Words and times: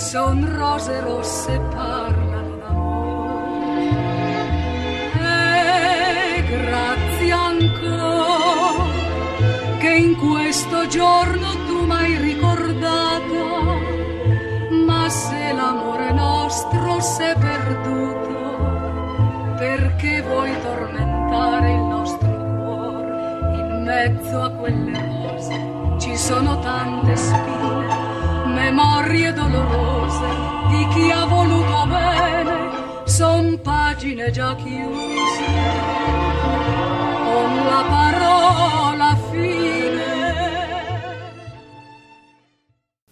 son 0.00 0.56
rose 0.56 1.00
rosse 1.02 1.60
parlano 1.74 2.56
d'amore. 2.56 3.88
E 5.20 6.42
grazie 6.48 7.32
ancora 7.32 8.84
che 9.78 9.90
in 9.90 10.16
questo 10.16 10.86
giorno 10.86 11.48
tu 11.66 11.84
m'hai 11.84 12.16
ricordata 12.16 13.44
ma 14.86 15.08
se 15.10 15.52
l'amore 15.52 16.12
nostro 16.12 16.98
s'è 17.00 17.34
perduto 17.38 18.38
perché 19.58 20.22
vuoi 20.22 20.58
tormentare 20.62 21.72
il 21.72 21.82
nostro 21.82 22.28
cuore 22.28 23.58
in 23.58 23.82
mezzo 23.84 24.40
a 24.40 24.50
quelle 24.50 24.98
rose? 24.98 25.98
Ci 25.98 26.16
sono 26.16 26.58
tante 26.60 27.14
spine 27.16 28.09
memorie 28.60 29.32
dolorose 29.32 30.28
di 30.68 30.86
chi 30.92 31.10
ha 31.10 31.24
voluto 31.24 31.86
bene 31.86 32.58
son 33.04 33.58
pagine 33.62 34.30
già 34.30 34.54
chiuse. 34.54 35.44
Con 37.24 37.50
la 37.70 37.82
parola 37.94 38.99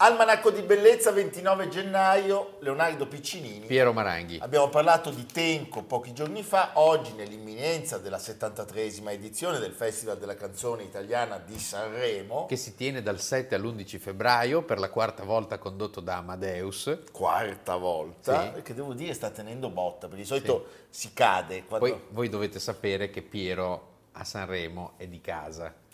Almanacco 0.09 0.51
di 0.51 0.62
bellezza 0.62 1.11
29 1.11 1.69
gennaio, 1.69 2.56
Leonardo 2.61 3.06
Piccinini. 3.06 3.67
Piero 3.67 3.92
Maranghi. 3.92 4.39
Abbiamo 4.41 4.70
parlato 4.70 5.11
di 5.11 5.27
Tenco 5.27 5.83
pochi 5.83 6.15
giorni 6.15 6.42
fa, 6.42 6.70
oggi 6.77 7.12
nell'imminenza 7.12 7.98
della 7.98 8.17
73esima 8.17 9.11
edizione 9.11 9.59
del 9.59 9.73
Festival 9.73 10.17
della 10.17 10.34
canzone 10.34 10.83
italiana 10.83 11.37
di 11.37 11.59
Sanremo. 11.59 12.47
Che 12.47 12.56
si 12.56 12.75
tiene 12.75 13.03
dal 13.03 13.20
7 13.20 13.55
all'11 13.55 13.98
febbraio 13.98 14.62
per 14.62 14.78
la 14.78 14.89
quarta 14.89 15.25
volta 15.25 15.59
condotto 15.59 16.00
da 16.00 16.17
Amadeus. 16.17 17.00
Quarta 17.12 17.77
volta, 17.77 18.55
sì. 18.55 18.62
che 18.62 18.72
devo 18.72 18.95
dire 18.95 19.12
sta 19.12 19.28
tenendo 19.28 19.69
botta, 19.69 20.06
perché 20.06 20.22
di 20.22 20.27
solito 20.27 20.69
sì. 20.89 21.00
si 21.00 21.12
cade. 21.12 21.67
Quando... 21.67 21.87
Poi 21.87 22.00
voi 22.12 22.31
dovete 22.31 22.59
sapere 22.59 23.11
che 23.11 23.20
Piero 23.20 23.97
a 24.12 24.25
Sanremo 24.25 24.95
è 24.97 25.06
di 25.06 25.20
casa 25.20 25.87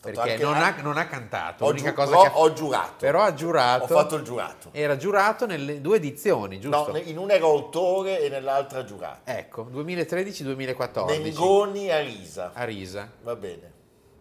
perché 0.00 0.36
non, 0.38 0.54
ha, 0.54 0.74
non, 0.80 0.96
ha, 0.96 1.06
cantato. 1.06 1.64
Ho, 1.64 1.72
giu- 1.72 1.92
cosa 1.92 2.20
che 2.20 2.26
ha, 2.26 2.38
ho 2.38 2.52
giurato. 2.52 2.94
Però 2.98 3.22
ha 3.22 3.34
giurato. 3.34 3.84
Ho 3.84 3.86
fatto 3.86 4.16
il 4.16 4.22
giurato. 4.22 4.68
Era 4.72 4.96
giurato 4.96 5.46
nelle 5.46 5.80
due 5.80 5.96
edizioni, 5.96 6.60
giusto? 6.60 6.92
No, 6.92 6.98
in 6.98 7.18
una 7.18 7.34
ero 7.34 7.48
autore 7.48 8.20
e 8.20 8.28
nell'altra 8.28 8.84
giurato. 8.84 9.20
Ecco, 9.24 9.68
2013-2014. 9.72 11.06
Mengoni 11.06 11.90
a 11.90 12.00
Risa. 12.00 12.52
A 12.54 12.64
Risa. 12.64 13.10
Va 13.22 13.34
bene. 13.34 13.72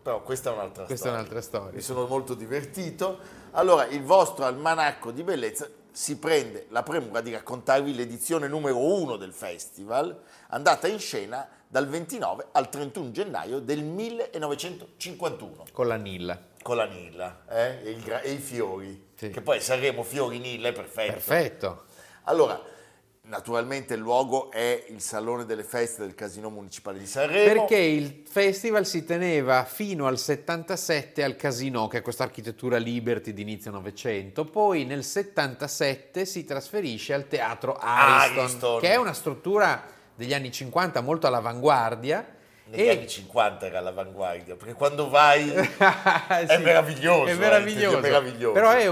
Però 0.01 0.22
questa 0.22 0.51
è 0.51 0.53
un'altra 0.53 0.85
questa 0.85 1.07
storia. 1.07 1.25
Questa 1.25 1.38
è 1.38 1.41
un'altra 1.41 1.41
storia. 1.41 1.75
Mi 1.75 1.81
sono 1.81 2.07
molto 2.07 2.33
divertito. 2.33 3.19
Allora, 3.51 3.85
il 3.88 4.03
vostro 4.03 4.45
almanacco 4.45 5.11
di 5.11 5.23
bellezza 5.23 5.67
si 5.91 6.17
prende 6.17 6.67
la 6.69 6.83
premura 6.83 7.22
di 7.22 7.31
raccontarvi 7.31 7.93
l'edizione 7.95 8.47
numero 8.47 8.77
uno 8.77 9.16
del 9.16 9.33
festival, 9.33 10.22
andata 10.49 10.88
in 10.88 10.99
scena 10.99 11.47
dal 11.67 11.88
29 11.88 12.47
al 12.53 12.69
31 12.69 13.11
gennaio 13.11 13.59
del 13.59 13.83
1951. 13.83 15.66
Con 15.72 15.88
la 15.88 15.95
Nilla. 15.95 16.41
Con 16.61 16.78
la 16.78 16.85
Nilla 16.85 17.44
eh? 17.50 17.79
e, 17.83 17.89
il, 17.91 18.22
e, 18.23 18.31
i 18.31 18.38
fiori, 18.38 19.09
sì. 19.16 19.29
che 19.29 19.41
poi 19.41 19.59
saremo 19.61 20.03
fiori 20.03 20.39
Nilla, 20.39 20.69
è 20.69 20.73
perfetto. 20.73 21.11
Perfetto. 21.11 21.83
Allora, 22.23 22.61
naturalmente 23.22 23.94
il 23.94 24.00
luogo 24.00 24.51
è 24.51 24.85
il 24.89 25.01
Salone 25.01 25.45
delle 25.45 25.63
Feste 25.63 26.01
del 26.01 26.16
Casino 26.16 26.50
Municipale 26.50 26.97
di 27.00 27.05
Sanremo. 27.05 27.53
Perché 27.53 27.78
il 27.78 28.23
festival 28.28 28.85
si 28.85 29.05
teneva 29.05 29.63
fino 29.66 30.07
al 30.07 30.17
77 30.17 31.23
al 31.23 31.35
Casino, 31.35 31.88
che 31.88 31.99
è 31.99 32.01
questa 32.01 32.23
architettura 32.23 32.78
Liberty 32.78 33.34
di 33.34 33.41
inizio 33.41 33.72
Novecento, 33.72 34.45
poi 34.45 34.85
nel 34.85 35.03
77 35.03 36.25
si 36.25 36.44
trasferisce 36.45 37.13
al 37.13 37.28
Teatro 37.28 37.78
Ariston, 37.79 38.39
Ariston. 38.39 38.79
che 38.79 38.89
è 38.89 38.95
una 38.95 39.13
struttura 39.13 39.95
degli 40.17 40.33
anni 40.33 40.51
50 40.51 41.00
molto 41.01 41.28
all'avanguardia. 41.28 42.35
Negli 42.69 42.81
e... 42.81 42.89
anni 42.89 43.07
50 43.07 43.66
era 43.67 43.79
all'avanguardia, 43.79 44.55
perché 44.55 44.73
quando 44.73 45.09
vai 45.09 45.45
sì, 45.47 45.53
è 45.55 46.57
meraviglioso. 46.57 47.28
È 47.28 47.35
meraviglioso. 47.35 47.95
Eh, 47.95 48.00
è 48.00 48.01
meraviglioso. 48.01 48.51
Però 48.51 48.72
è, 48.72 48.88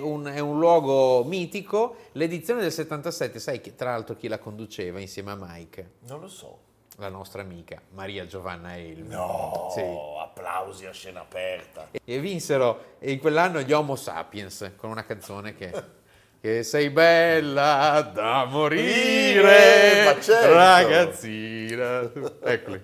un, 0.00 0.30
è, 0.32 0.38
un, 0.38 0.58
luogo 0.58 1.24
mitico. 1.24 1.96
L'edizione 2.12 2.60
del 2.60 2.70
77, 2.70 3.40
sai 3.40 3.60
che, 3.60 3.74
tra 3.74 3.90
l'altro 3.90 4.14
chi 4.14 4.28
la 4.28 4.38
conduceva 4.38 5.00
insieme 5.00 5.32
a 5.32 5.36
Mike? 5.36 5.90
Non 6.06 6.20
lo 6.20 6.28
so. 6.28 6.66
La 7.00 7.08
nostra 7.08 7.42
amica 7.42 7.80
Maria 7.90 8.26
Giovanna 8.26 8.76
Elmi. 8.76 9.08
No, 9.08 9.70
sì. 9.72 9.82
applausi 10.20 10.86
a 10.86 10.92
scena 10.92 11.20
aperta. 11.20 11.88
E 12.04 12.18
vinsero 12.18 12.96
in 13.00 13.20
quell'anno 13.20 13.60
gli 13.60 13.72
Homo 13.72 13.94
Sapiens 13.94 14.72
con 14.76 14.90
una 14.90 15.04
canzone 15.04 15.54
che 15.54 15.70
che 16.40 16.62
sei 16.62 16.90
bella 16.90 18.12
da 18.14 18.44
morire, 18.44 20.16
eh, 20.16 20.22
certo. 20.22 20.52
ragazzina. 20.52 22.10
Eccoli. 22.42 22.80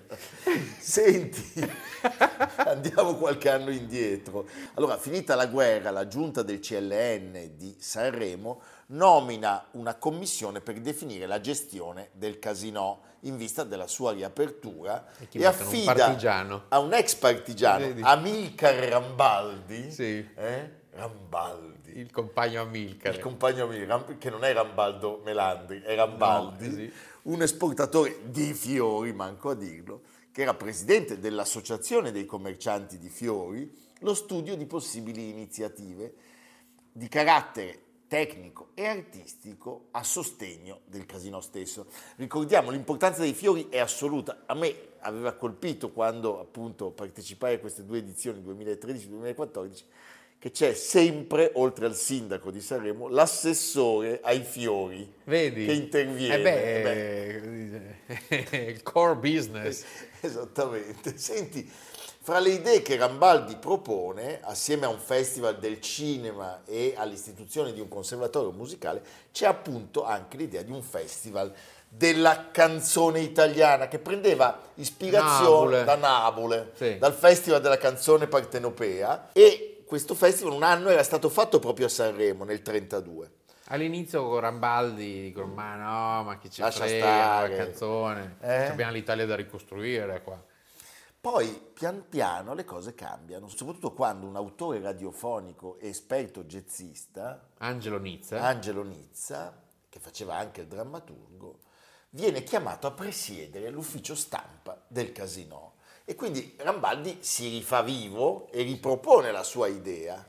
Senti, 0.79 1.71
andiamo 2.67 3.15
qualche 3.15 3.49
anno 3.51 3.71
indietro. 3.71 4.47
Allora, 4.75 4.99
finita 4.99 5.37
la 5.37 5.47
guerra, 5.47 5.91
la 5.91 6.09
giunta 6.09 6.43
del 6.43 6.59
CLN 6.59 7.53
di 7.57 7.77
Sanremo 7.79 8.61
nomina 8.87 9.67
una 9.73 9.95
commissione 9.95 10.61
per 10.61 10.81
definire 10.81 11.27
la 11.27 11.41
gestione 11.41 12.11
del 12.13 12.41
casino 12.41 13.03
in 13.21 13.37
vista 13.37 13.65
della 13.65 13.87
sua 13.87 14.13
riapertura 14.13 15.07
e, 15.19 15.29
e 15.31 15.47
affida 15.47 16.09
un 16.09 16.61
a 16.69 16.79
un 16.81 16.93
ex 16.93 17.15
partigiano. 17.15 17.95
Amilcar 18.01 18.75
Rambaldi, 18.75 19.91
sì. 19.91 20.29
eh? 20.35 20.83
Rambaldi 20.95 21.75
il 21.99 22.11
compagno 22.11 22.63
Amilcare. 22.63 23.17
Il 23.17 23.23
compagno 23.23 23.65
Amilcare, 23.65 24.19
che 24.19 24.31
non 24.31 24.45
è 24.45 24.53
Rambaldo 24.53 25.21
Melandri, 25.25 25.81
è 25.81 25.95
Rambaldi, 25.95 26.69
no, 26.69 26.75
sì. 26.75 26.93
un 27.23 27.43
esportatore 27.43 28.19
di 28.25 28.53
fiori, 28.53 29.13
manco 29.13 29.51
a 29.51 29.55
dirlo, 29.55 30.03
che 30.33 30.43
era 30.43 30.55
presidente 30.55 31.19
dell'Associazione 31.19 32.11
dei 32.11 32.27
commercianti 32.27 32.99
di 32.99 33.09
fiori, 33.09 33.73
lo 34.01 34.15
studio 34.15 34.57
di 34.57 34.67
possibili 34.67 35.31
iniziative 35.31 36.15
di 36.91 37.09
carattere 37.09 37.83
tecnico 38.09 38.71
e 38.75 38.87
artistico 38.87 39.89
a 39.93 40.03
sostegno 40.03 40.81
del 40.87 41.07
casino 41.07 41.41
stesso. 41.41 41.87
Ricordiamo, 42.17 42.71
l'importanza 42.71 43.23
dei 43.23 43.33
fiori 43.33 43.69
è 43.69 43.79
assoluta. 43.79 44.43
A 44.47 44.55
me 44.55 44.93
aveva 45.01 45.33
colpito 45.33 45.91
quando 45.91 46.41
appunto 46.41 46.91
partecipai 46.91 47.55
a 47.55 47.59
queste 47.59 47.85
due 47.85 47.99
edizioni, 47.99 48.41
2013-2014, 48.43 49.83
che 50.45 50.51
c'è 50.51 50.75
sempre, 50.75 51.53
oltre 51.55 51.87
al 51.87 51.95
sindaco 51.95 52.51
di 52.51 52.61
Sanremo, 52.61 53.09
l'assessore 53.09 54.21
ai 54.23 54.43
fiori 54.43 55.11
Vedi? 55.25 55.65
che 55.65 55.73
interviene. 55.73 56.35
Eh 56.35 56.43
beh, 56.43 57.71
eh 57.71 58.37
beh. 58.51 58.57
il 58.69 58.83
core 58.83 59.15
business. 59.15 59.85
Esattamente. 60.21 61.17
Senti, 61.17 61.67
fra 62.21 62.41
le 62.41 62.51
idee 62.51 62.83
che 62.83 62.97
Rambaldi 62.97 63.57
propone, 63.57 64.41
assieme 64.43 64.85
a 64.85 64.91
un 64.91 64.99
festival 64.99 65.59
del 65.59 65.81
cinema 65.81 66.61
e 66.67 66.93
all'istituzione 66.95 67.73
di 67.73 67.81
un 67.81 67.89
conservatorio 67.89 68.51
musicale, 68.51 69.03
c'è 69.33 69.47
appunto 69.47 70.05
anche 70.05 70.37
l'idea 70.37 70.61
di 70.61 70.73
un 70.73 70.83
festival 70.83 71.55
della 71.89 72.51
canzone 72.51 73.21
italiana 73.21 73.89
che 73.89 73.99
prendeva 73.99 74.61
ispirazione 74.75 75.79
Nabule. 75.79 75.85
da 75.85 75.95
Nabule, 75.95 76.73
sì. 76.75 76.99
dal 76.99 77.15
Festival 77.15 77.63
della 77.63 77.79
canzone 77.79 78.27
partenopea 78.27 79.31
e 79.33 79.74
questo 79.85 80.15
festival 80.15 80.55
un 80.55 80.63
anno 80.63 80.89
era 80.89 81.03
stato 81.03 81.29
fatto 81.29 81.59
proprio 81.59 81.87
a 81.87 81.89
Sanremo 81.89 82.45
nel 82.45 82.61
1932. 82.65 83.43
All'inizio 83.69 84.29
con 84.29 84.41
Rambaldi 84.41 85.23
dicono 85.23 85.47
ma 85.47 85.75
no, 85.77 86.25
ma 86.25 86.39
chi 86.39 86.51
ci 86.51 86.61
Lascia 86.61 86.85
frega, 86.85 87.05
stare. 87.05 87.49
la 87.49 87.65
canzone, 87.65 88.37
eh? 88.41 88.65
abbiamo 88.67 88.93
l'Italia 88.93 89.25
da 89.25 89.37
ricostruire 89.37 90.23
qua. 90.23 90.43
Poi 91.19 91.71
pian 91.73 92.05
piano 92.11 92.53
le 92.53 92.67
cose 92.67 92.95
cambiano, 92.95 93.49
soprattutto 93.49 93.95
quando 93.95 94.27
un 94.27 94.37
autore 94.37 94.83
radiofonico 94.83 95.79
e 95.79 95.89
esperto 95.89 96.45
jazzista, 96.45 97.49
Angelo 97.59 97.99
Nizza, 97.99 98.43
Angelo 98.43 98.83
Nizza, 98.83 99.59
che 99.89 99.99
faceva 99.99 100.37
anche 100.37 100.61
il 100.61 100.67
drammaturgo, 100.67 101.61
viene 102.11 102.43
chiamato 102.43 102.87
a 102.87 102.91
presiedere 102.91 103.71
l'ufficio 103.71 104.15
stampa 104.15 104.85
del 104.87 105.13
Casino. 105.13 105.74
E 106.05 106.15
quindi 106.15 106.55
Rambaldi 106.59 107.19
si 107.21 107.49
rifà 107.49 107.83
vivo 107.83 108.49
e 108.53 108.63
ripropone 108.63 109.33
la 109.33 109.43
sua 109.43 109.69
idea. 109.69 110.27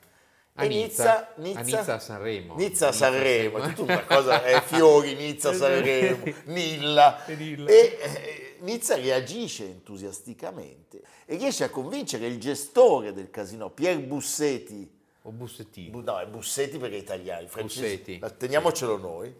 A 0.57 0.63
E 0.63 0.68
Nizza, 0.69 1.33
Nizza, 1.36 1.60
a 1.60 1.63
Nizza 1.63 1.94
a 1.95 2.00
Sanremo. 2.00 2.56
Nizza 2.56 2.86
Nizza 2.88 2.92
Sanremo, 2.94 3.57
è 3.57 3.74
tutta 3.74 3.92
una 3.92 4.06
cosa, 4.06 4.44
eh, 4.45 4.62
Fiori, 4.62 5.16
Nizza 5.16 5.50
a 5.50 5.54
Sanremo, 5.56 6.24
Nilla. 6.45 7.25
E 7.25 7.66
eh, 7.68 8.56
Nizza 8.60 8.95
reagisce 8.95 9.66
entusiasticamente 9.66 11.01
e 11.25 11.36
riesce 11.36 11.66
a 11.66 11.69
convincere 11.69 12.28
il 12.28 12.39
gestore 12.39 13.12
del 13.12 13.30
casino, 13.30 13.69
Pier 13.69 14.00
Bussetti, 14.00 14.89
O 15.24 15.31
Bussettini. 15.31 15.89
Bu- 15.89 16.01
no, 16.01 16.19
è 16.19 16.25
Bussetti 16.28 16.78
perché 16.78 16.95
è 16.95 17.00
italiano, 17.00 17.48
Bussetti. 17.60 18.21
teniamocelo 18.38 18.95
noi, 18.98 19.36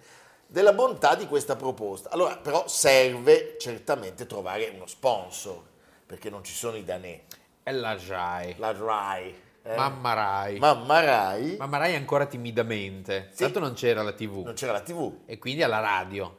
della 0.48 0.74
bontà 0.74 1.16
di 1.16 1.28
questa 1.28 1.56
proposta. 1.56 2.10
Allora, 2.10 2.36
però 2.38 2.68
serve 2.68 3.56
certamente 3.58 4.26
trovare 4.26 4.70
uno 4.76 4.86
sponsor, 4.86 5.62
perché 6.06 6.30
non 6.30 6.44
ci 6.44 6.54
sono 6.54 6.78
i 6.78 6.84
danè. 6.84 7.22
E 7.64 7.72
la 7.72 7.98
Rai. 8.08 8.56
La 8.58 8.72
RAI. 8.72 9.36
eh? 9.64 9.76
Mamma 9.76 10.14
Rai. 10.14 10.60
Mamma 10.60 11.00
Rai, 11.00 11.56
Mamma 11.58 11.78
Rai 11.78 11.96
ancora 11.96 12.26
timidamente. 12.28 13.30
Sì. 13.32 13.44
Tanto 13.44 13.60
non 13.60 13.74
c'era 13.74 14.04
la 14.04 14.12
TV. 14.14 14.44
non 14.44 14.54
c'era 14.54 14.72
la 14.72 14.82
TV. 14.82 15.22
E 15.26 15.38
quindi 15.40 15.64
alla 15.64 15.80
radio. 15.80 16.38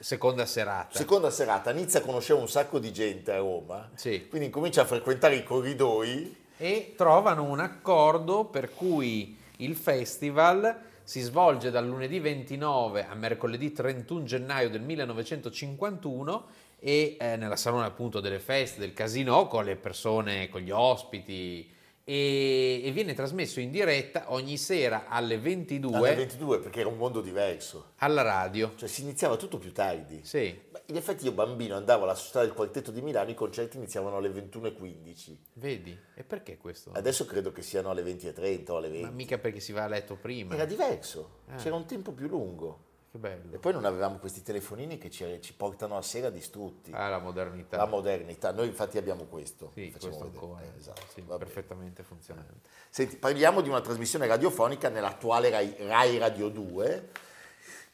Seconda 0.00 0.46
serata. 0.46 0.96
Seconda 0.96 1.28
serata, 1.30 1.72
Nizza 1.72 2.00
conosceva 2.02 2.38
un 2.40 2.48
sacco 2.48 2.78
di 2.78 2.92
gente 2.92 3.32
a 3.32 3.38
Roma, 3.38 3.90
Sì. 3.94 4.28
quindi 4.28 4.48
comincia 4.48 4.82
a 4.82 4.84
frequentare 4.84 5.34
i 5.34 5.42
corridoi 5.42 6.36
e 6.56 6.94
trovano 6.96 7.42
un 7.42 7.58
accordo 7.58 8.44
per 8.44 8.72
cui 8.74 9.36
il 9.56 9.74
festival 9.74 10.82
si 11.02 11.20
svolge 11.20 11.70
dal 11.72 11.84
lunedì 11.86 12.20
29 12.20 13.06
a 13.08 13.14
mercoledì 13.14 13.72
31 13.72 14.22
gennaio 14.24 14.70
del 14.70 14.82
1951 14.82 16.46
e 16.80 17.16
eh, 17.18 17.36
nella 17.36 17.56
salone 17.56 17.86
appunto 17.86 18.20
delle 18.20 18.38
feste 18.38 18.80
del 18.80 18.92
casino 18.92 19.46
con 19.48 19.64
le 19.64 19.76
persone, 19.76 20.48
con 20.48 20.60
gli 20.60 20.70
ospiti 20.70 21.76
e, 22.04 22.90
viene 22.94 23.12
trasmesso 23.12 23.60
in 23.60 23.70
diretta 23.70 24.32
ogni 24.32 24.56
sera 24.56 25.08
alle 25.08 25.38
22 25.38 25.94
alle 25.98 26.14
22 26.14 26.58
perché 26.60 26.80
era 26.80 26.88
un 26.88 26.96
mondo 26.96 27.20
diverso, 27.20 27.92
alla 27.96 28.22
radio. 28.22 28.72
cioè 28.76 28.88
si 28.88 29.02
iniziava 29.02 29.36
tutto 29.36 29.58
più 29.58 29.72
tardi. 29.72 30.20
Sì, 30.24 30.58
Ma 30.72 30.80
In 30.86 30.96
effetti 30.96 31.26
io 31.26 31.32
bambino 31.32 31.76
andavo 31.76 32.04
alla 32.04 32.14
società 32.14 32.40
del 32.40 32.54
quartetto 32.54 32.90
di 32.90 33.02
Milano, 33.02 33.28
i 33.28 33.34
concerti 33.34 33.76
iniziavano 33.76 34.16
alle 34.16 34.30
21.15. 34.30 35.36
vedi? 35.54 35.98
E 36.14 36.24
perché 36.24 36.56
questo? 36.56 36.92
Adesso 36.94 37.26
credo 37.26 37.52
che 37.52 37.60
siano 37.60 37.90
alle 37.90 38.02
20.30 38.02 38.70
o 38.70 38.76
alle 38.78 38.88
20. 38.88 39.04
Ma 39.04 39.10
mica 39.10 39.36
perché 39.36 39.60
si 39.60 39.72
va 39.72 39.84
a 39.84 39.88
letto 39.88 40.16
prima. 40.16 40.54
Era 40.54 40.64
diverso, 40.64 41.40
Ah. 41.50 41.56
c'era 41.56 41.74
un 41.74 41.84
tempo 41.84 42.12
più 42.12 42.26
lungo. 42.26 42.86
Che 43.10 43.16
bello. 43.18 43.54
E 43.54 43.58
poi 43.58 43.72
non 43.72 43.84
avevamo 43.86 44.18
questi 44.18 44.42
telefonini 44.42 44.98
che 44.98 45.08
ci, 45.10 45.24
ci 45.40 45.54
portano 45.54 45.96
a 45.96 46.02
sera 46.02 46.28
distrutti. 46.28 46.90
Ah, 46.92 47.08
la 47.08 47.18
modernità. 47.18 47.76
La 47.78 47.86
modernità, 47.86 48.52
noi 48.52 48.66
infatti 48.66 48.98
abbiamo 48.98 49.24
questo. 49.24 49.70
Sì, 49.74 49.90
Facciamo 49.90 50.16
questo 50.16 50.30
vedere. 50.30 50.44
ancora. 50.44 50.62
Eh, 50.62 50.78
esatto, 50.78 51.02
Sì, 51.14 51.22
perfettamente 51.22 52.02
funzionante. 52.02 52.68
Senti, 52.90 53.16
parliamo 53.16 53.62
di 53.62 53.68
una 53.70 53.80
trasmissione 53.80 54.26
radiofonica 54.26 54.88
nell'attuale 54.90 55.48
Rai, 55.50 55.74
Rai 55.78 56.18
Radio 56.18 56.48
2. 56.50 57.08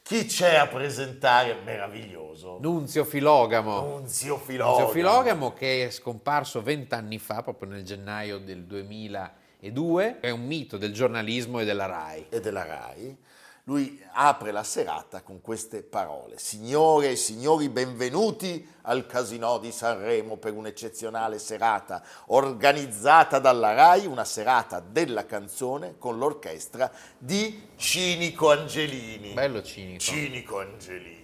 Chi 0.02 0.26
c'è 0.26 0.56
a 0.56 0.66
presentare? 0.66 1.54
Meraviglioso. 1.64 2.58
Nunzio 2.60 3.04
Filogamo. 3.04 3.80
Nunzio 3.80 4.36
Filogamo. 4.36 4.70
Nunzio 4.76 4.92
Filogamo 4.92 5.52
che 5.54 5.86
è 5.86 5.90
scomparso 5.90 6.60
vent'anni 6.60 7.18
fa, 7.18 7.42
proprio 7.42 7.70
nel 7.70 7.84
gennaio 7.84 8.38
del 8.38 8.64
2002, 8.64 10.20
è 10.20 10.28
un 10.28 10.44
mito 10.44 10.76
del 10.76 10.92
giornalismo 10.92 11.60
e 11.60 11.64
della 11.64 11.86
RAI. 11.86 12.26
e 12.28 12.40
della 12.40 12.64
RAI, 12.64 13.16
lui 13.64 14.02
apre 14.12 14.50
la 14.50 14.62
serata 14.62 15.22
con 15.22 15.40
queste 15.40 15.82
parole. 15.82 16.38
Signore 16.38 17.10
e 17.10 17.16
signori, 17.16 17.70
benvenuti 17.70 18.66
al 18.82 19.06
Casino 19.06 19.58
di 19.58 19.72
Sanremo 19.72 20.36
per 20.36 20.52
un'eccezionale 20.52 21.38
serata 21.38 22.02
organizzata 22.26 23.38
dalla 23.38 23.72
RAI, 23.72 24.06
una 24.06 24.24
serata 24.24 24.80
della 24.80 25.24
canzone 25.24 25.94
con 25.98 26.18
l'orchestra 26.18 26.92
di 27.16 27.68
Cinico 27.76 28.50
Angelini. 28.50 29.32
Bello 29.32 29.62
cinico. 29.62 29.98
Cinico 29.98 30.60
Angelini. 30.60 31.23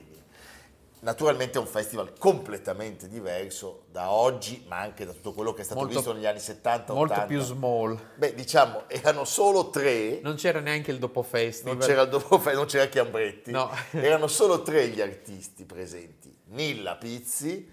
Naturalmente 1.02 1.56
è 1.56 1.60
un 1.60 1.66
festival 1.66 2.12
completamente 2.18 3.08
diverso 3.08 3.84
da 3.90 4.10
oggi, 4.10 4.64
ma 4.68 4.78
anche 4.80 5.06
da 5.06 5.12
tutto 5.12 5.32
quello 5.32 5.54
che 5.54 5.62
è 5.62 5.64
stato 5.64 5.80
Molto- 5.80 5.94
visto 5.96 6.12
negli 6.12 6.26
anni 6.26 6.40
70, 6.40 6.92
Molto 6.92 7.12
80. 7.14 7.26
più 7.28 7.40
small. 7.40 7.98
Beh, 8.16 8.34
diciamo, 8.34 8.82
erano 8.86 9.24
solo 9.24 9.70
tre 9.70 10.20
Non 10.22 10.34
c'era 10.34 10.60
neanche 10.60 10.90
il 10.90 10.98
dopo 10.98 11.22
festival. 11.22 11.76
non 11.78 11.86
c'era 11.86 12.02
il 12.02 12.08
dopo 12.10 12.38
non 12.52 12.66
c'era 12.66 12.86
Chiambretti, 12.86 13.50
No. 13.50 13.70
erano 13.92 14.26
solo 14.26 14.60
tre 14.62 14.88
gli 14.88 15.00
artisti 15.00 15.64
presenti, 15.64 16.36
Nilla 16.48 16.96
Pizzi, 16.96 17.66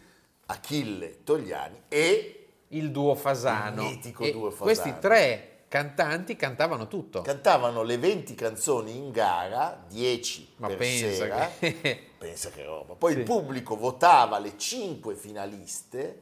Achille 0.45 1.23
Togliani 1.25 1.81
e 1.89 2.47
il 2.69 2.91
duo 2.91 3.13
Fasano. 3.15 3.81
Il 3.83 3.89
mitico 3.89 4.23
E 4.23 4.31
duo 4.31 4.49
Fasano. 4.51 4.63
Questi 4.65 4.95
tre 5.01 5.56
cantanti 5.67 6.35
cantavano 6.35 6.87
tutto. 6.87 7.21
cantavano 7.21 7.83
le 7.83 7.97
20 7.97 8.35
canzoni 8.35 8.95
in 8.95 9.11
gara, 9.11 9.83
10 9.87 10.53
Ma 10.57 10.67
per 10.67 10.77
pensa 10.77 11.09
sera. 11.13 11.51
che... 11.59 12.01
Pensa 12.17 12.49
che 12.49 12.63
roba. 12.63 12.95
Poi 12.95 13.11
Sì. 13.13 13.19
il 13.19 13.23
pubblico 13.25 13.75
votava 13.75 14.39
le 14.39 14.57
5 14.57 15.15
finaliste 15.15 16.21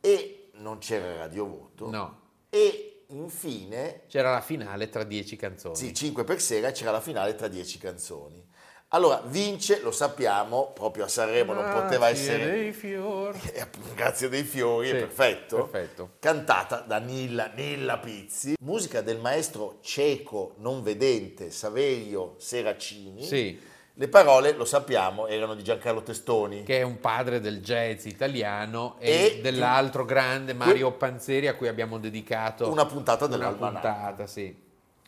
e 0.00 0.50
non 0.54 0.78
c'era 0.78 1.16
radiovoto. 1.16 1.90
no, 1.90 2.20
E 2.50 3.04
infine 3.08 4.02
c'era 4.08 4.30
la 4.30 4.40
finale 4.40 4.88
tra 4.88 5.02
dieci 5.04 5.34
canzoni. 5.36 5.74
Sì, 5.76 5.92
5 5.94 6.24
per 6.24 6.40
sera, 6.40 6.70
c'era 6.70 6.90
la 6.92 7.00
finale 7.00 7.34
tra 7.34 7.48
10 7.48 7.78
canzoni. 7.78 8.46
Allora, 8.92 9.20
vince, 9.26 9.80
lo 9.82 9.90
sappiamo, 9.90 10.70
proprio 10.72 11.04
a 11.04 11.08
Sanremo 11.08 11.52
non 11.52 11.64
poteva 11.70 12.06
Grazie 12.08 12.32
essere... 12.34 12.50
dei 12.50 12.72
fiori. 12.72 13.38
Eh, 13.52 13.60
appunto, 13.60 13.92
Grazie 13.94 14.28
dei 14.30 14.44
fiori, 14.44 14.88
Sì, 14.88 14.94
è 14.94 14.98
perfetto. 15.00 15.56
perfetto. 15.68 16.10
Cantata 16.18 16.78
da 16.80 16.96
Nilla, 16.98 17.50
Nilla 17.54 17.98
Pizzi. 17.98 18.54
Musica 18.60 19.02
del 19.02 19.18
maestro 19.18 19.76
cieco 19.82 20.54
non 20.58 20.82
vedente 20.82 21.50
Saverio 21.50 22.36
Seracini. 22.38 23.22
Sì, 23.24 23.60
Le 23.92 24.08
parole, 24.08 24.52
lo 24.52 24.64
sappiamo, 24.64 25.26
erano 25.26 25.54
di 25.54 25.62
Giancarlo 25.62 26.02
Testoni. 26.02 26.62
che 26.62 26.78
è 26.78 26.82
un 26.82 26.98
padre 26.98 27.40
del 27.40 27.60
jazz 27.60 28.06
italiano 28.06 28.94
e, 29.00 29.10
E- 29.36 29.40
dell'altro 29.42 30.06
grande 30.06 30.54
Mario 30.54 30.92
Panzeri 30.92 31.46
a 31.48 31.54
cui 31.56 31.68
abbiamo 31.68 31.98
dedicato 31.98 32.70
Una 32.70 32.86
puntata 32.86 33.26
una 33.26 33.36
dell'almanacco. 33.36 33.86
puntata, 33.86 34.26
sì. 34.26 34.56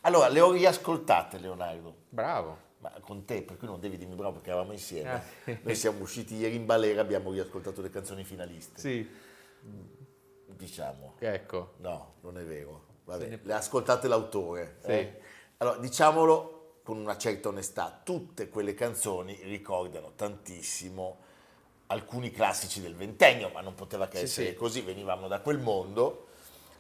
Allora, 0.03 0.29
le 0.29 0.41
ho 0.41 0.51
riascoltate, 0.53 1.39
Leonardo. 1.39 1.95
Bravo. 2.11 2.69
Ma 2.81 2.91
con 3.01 3.25
te, 3.27 3.43
per 3.43 3.59
cui 3.59 3.67
non 3.67 3.79
devi 3.79 3.99
dirmi 3.99 4.15
bravo 4.15 4.35
perché 4.35 4.49
eravamo 4.51 4.73
insieme. 4.73 5.11
Ah. 5.13 5.23
Noi 5.63 5.75
siamo 5.75 6.01
usciti 6.01 6.35
ieri 6.37 6.55
in 6.57 6.65
balera, 6.65 7.03
abbiamo 7.03 7.31
riascoltato 7.31 7.83
le 7.83 7.91
canzoni 7.91 8.25
finaliste. 8.25 8.81
Sì, 8.81 9.09
Diciamo. 10.47 11.15
ecco. 11.19 11.75
No, 11.79 12.15
non 12.21 12.39
è 12.39 12.43
vero. 12.43 12.87
Vabbè, 13.05 13.27
ne- 13.29 13.41
le 13.43 13.53
ascoltate 13.53 14.09
l'autore. 14.09 14.77
Sì. 14.83 14.91
eh. 14.91 15.21
Allora, 15.59 15.79
diciamolo 15.79 16.79
con 16.83 16.97
una 16.99 17.17
certa 17.17 17.49
onestà, 17.49 18.01
tutte 18.03 18.49
quelle 18.49 18.75
canzoni 18.75 19.39
ricordano 19.45 20.13
tantissimo 20.17 21.19
alcuni 21.89 22.31
classici 22.31 22.81
del 22.81 22.95
ventennio, 22.95 23.51
ma 23.51 23.61
non 23.61 23.75
poteva 23.75 24.09
che 24.09 24.19
Sì, 24.19 24.25
essere 24.25 24.49
sì. 24.51 24.55
così, 24.55 24.81
venivamo 24.81 25.29
da 25.29 25.41
quel 25.41 25.59
mondo. 25.59 26.29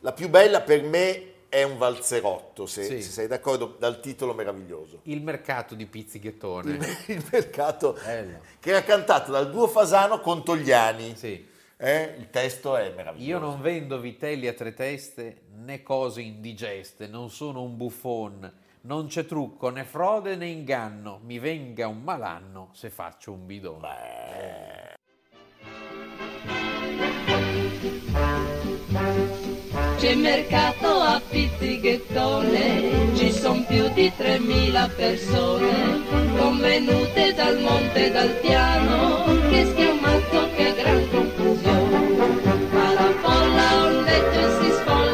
La 0.00 0.12
più 0.12 0.28
bella 0.30 0.62
per 0.62 0.82
me 0.82 1.32
è 1.50 1.62
un 1.64 1.76
valzerotto, 1.76 2.64
se, 2.64 2.84
Sì. 2.84 3.02
se 3.02 3.10
sei 3.10 3.26
d'accordo, 3.26 3.76
dal 3.78 4.00
titolo 4.00 4.32
meraviglioso. 4.32 5.00
Il 5.02 5.20
mercato 5.22 5.74
di 5.74 5.84
pizzighettone. 5.84 6.72
Il, 6.74 6.96
il 7.16 7.24
mercato 7.30 7.98
Bello. 8.02 8.38
che 8.58 8.70
era 8.70 8.82
cantato 8.82 9.30
dal 9.32 9.50
duo 9.50 9.66
Fasano 9.66 10.20
con 10.20 10.42
Togliani. 10.44 11.14
Sì. 11.16 11.46
Eh, 11.76 12.14
il 12.18 12.30
testo 12.30 12.76
è 12.76 12.92
meraviglioso. 12.94 13.28
Io 13.30 13.38
non 13.38 13.60
vendo 13.60 13.98
vitelli 13.98 14.46
a 14.46 14.52
tre 14.52 14.72
teste 14.74 15.42
né 15.56 15.82
cose 15.82 16.20
indigeste, 16.20 17.06
non 17.06 17.30
sono 17.30 17.62
un 17.62 17.76
buffon, 17.76 18.52
non 18.82 19.06
c'è 19.08 19.26
trucco 19.26 19.70
né 19.70 19.84
frode 19.84 20.36
né 20.36 20.46
inganno, 20.46 21.20
mi 21.24 21.38
venga 21.38 21.88
un 21.88 22.02
malanno 22.02 22.70
se 22.74 22.90
faccio 22.90 23.32
un 23.32 23.44
bidone. 23.46 24.98
Beh, 28.88 29.39
C'è 30.00 30.14
mercato 30.14 30.86
a 30.86 31.20
Pizzighettone, 31.28 33.12
ci 33.16 33.30
son 33.30 33.66
più 33.66 33.86
di 33.92 34.10
3.000 34.18 34.94
persone, 34.96 36.00
convenute 36.38 37.34
dal 37.34 37.58
monte 37.58 38.06
e 38.06 38.10
dal 38.10 38.30
piano, 38.40 39.24
che 39.50 39.66
schiamazzo, 39.66 40.48
che 40.56 40.74
gran 40.74 41.06
confusione. 41.10 41.98
Ma 42.70 42.92
la 42.94 43.12
folla 43.20 43.84
ondeggia 43.84 44.62
si 44.62 44.70
sfolla, 44.70 45.09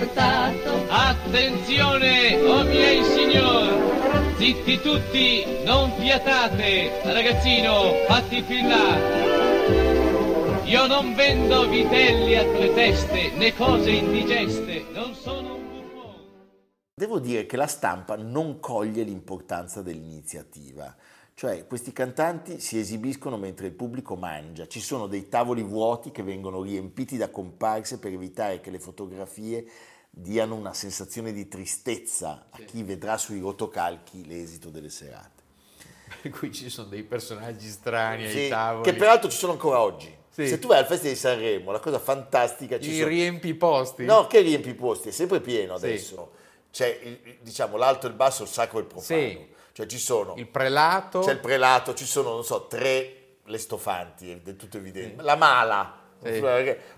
portato. 0.00 0.86
Attenzione, 0.88 2.40
oh 2.42 2.64
miei 2.64 3.04
signor, 3.04 4.34
zitti 4.36 4.80
tutti, 4.80 5.44
non 5.64 5.92
fiatate, 5.98 7.02
ragazzino, 7.04 7.92
fatti 8.08 8.44
là. 8.62 9.18
Io 10.64 10.86
non 10.86 11.14
vendo 11.14 11.68
vitelli 11.68 12.36
a 12.36 12.44
tre 12.44 12.72
teste, 12.72 13.30
né 13.32 13.54
cose 13.54 13.90
indigeste, 13.90 14.86
non 14.92 15.14
sono 15.14 15.56
un 15.56 15.68
buffone. 15.68 16.16
Devo 16.94 17.18
dire 17.18 17.44
che 17.46 17.56
la 17.56 17.66
stampa 17.66 18.16
non 18.16 18.60
coglie 18.60 19.02
l'importanza 19.02 19.82
dell'iniziativa. 19.82 20.94
Cioè 21.40 21.66
questi 21.66 21.94
cantanti 21.94 22.60
si 22.60 22.78
esibiscono 22.78 23.38
mentre 23.38 23.68
il 23.68 23.72
pubblico 23.72 24.14
mangia, 24.14 24.66
ci 24.66 24.78
sono 24.78 25.06
dei 25.06 25.30
tavoli 25.30 25.62
vuoti 25.62 26.10
che 26.10 26.22
vengono 26.22 26.60
riempiti 26.60 27.16
da 27.16 27.30
comparse 27.30 27.98
per 27.98 28.12
evitare 28.12 28.60
che 28.60 28.70
le 28.70 28.78
fotografie 28.78 29.64
diano 30.10 30.54
una 30.54 30.74
sensazione 30.74 31.32
di 31.32 31.48
tristezza 31.48 32.48
a 32.50 32.58
chi 32.58 32.82
vedrà 32.82 33.16
sui 33.16 33.40
rotocalchi 33.40 34.26
l'esito 34.26 34.68
delle 34.68 34.90
serate. 34.90 35.42
Per 36.20 36.30
cui 36.30 36.52
ci 36.52 36.68
sono 36.68 36.88
dei 36.88 37.04
personaggi 37.04 37.68
strani 37.68 38.28
sì, 38.28 38.38
ai 38.40 38.48
tavoli. 38.50 38.84
Che 38.84 38.94
peraltro 38.98 39.30
ci 39.30 39.38
sono 39.38 39.52
ancora 39.52 39.80
oggi. 39.80 40.14
Sì. 40.28 40.46
Se 40.46 40.58
tu 40.58 40.68
vai 40.68 40.80
al 40.80 40.86
Festival 40.86 41.14
di 41.14 41.18
Sanremo, 41.18 41.70
la 41.72 41.80
cosa 41.80 41.98
fantastica... 41.98 42.78
Ci 42.78 42.96
sono... 42.96 43.08
riempi 43.08 43.48
i 43.48 43.54
posti? 43.54 44.04
No, 44.04 44.26
che 44.26 44.42
riempi 44.42 44.68
i 44.68 44.74
posti, 44.74 45.08
è 45.08 45.12
sempre 45.12 45.40
pieno 45.40 45.72
adesso. 45.72 46.32
Sì. 46.34 46.70
C'è, 46.70 47.18
diciamo, 47.40 47.78
l'alto 47.78 48.06
e 48.06 48.10
il 48.10 48.14
basso, 48.14 48.42
il 48.42 48.50
sacro 48.50 48.76
e 48.76 48.80
il 48.82 48.86
profano. 48.86 49.20
Sì 49.20 49.58
cioè 49.80 49.88
ci 49.88 49.98
sono... 49.98 50.34
Il 50.36 50.46
prelato. 50.46 51.20
C'è 51.20 51.32
il 51.32 51.38
prelato, 51.38 51.94
ci 51.94 52.04
sono, 52.04 52.30
non 52.30 52.44
so, 52.44 52.66
tre 52.66 53.38
le 53.44 53.58
stofanti, 53.58 54.30
è 54.30 54.56
tutto 54.56 54.76
evidente. 54.76 55.16
Sì. 55.18 55.24
La 55.24 55.36
mala. 55.36 55.98
Sì. 56.22 56.42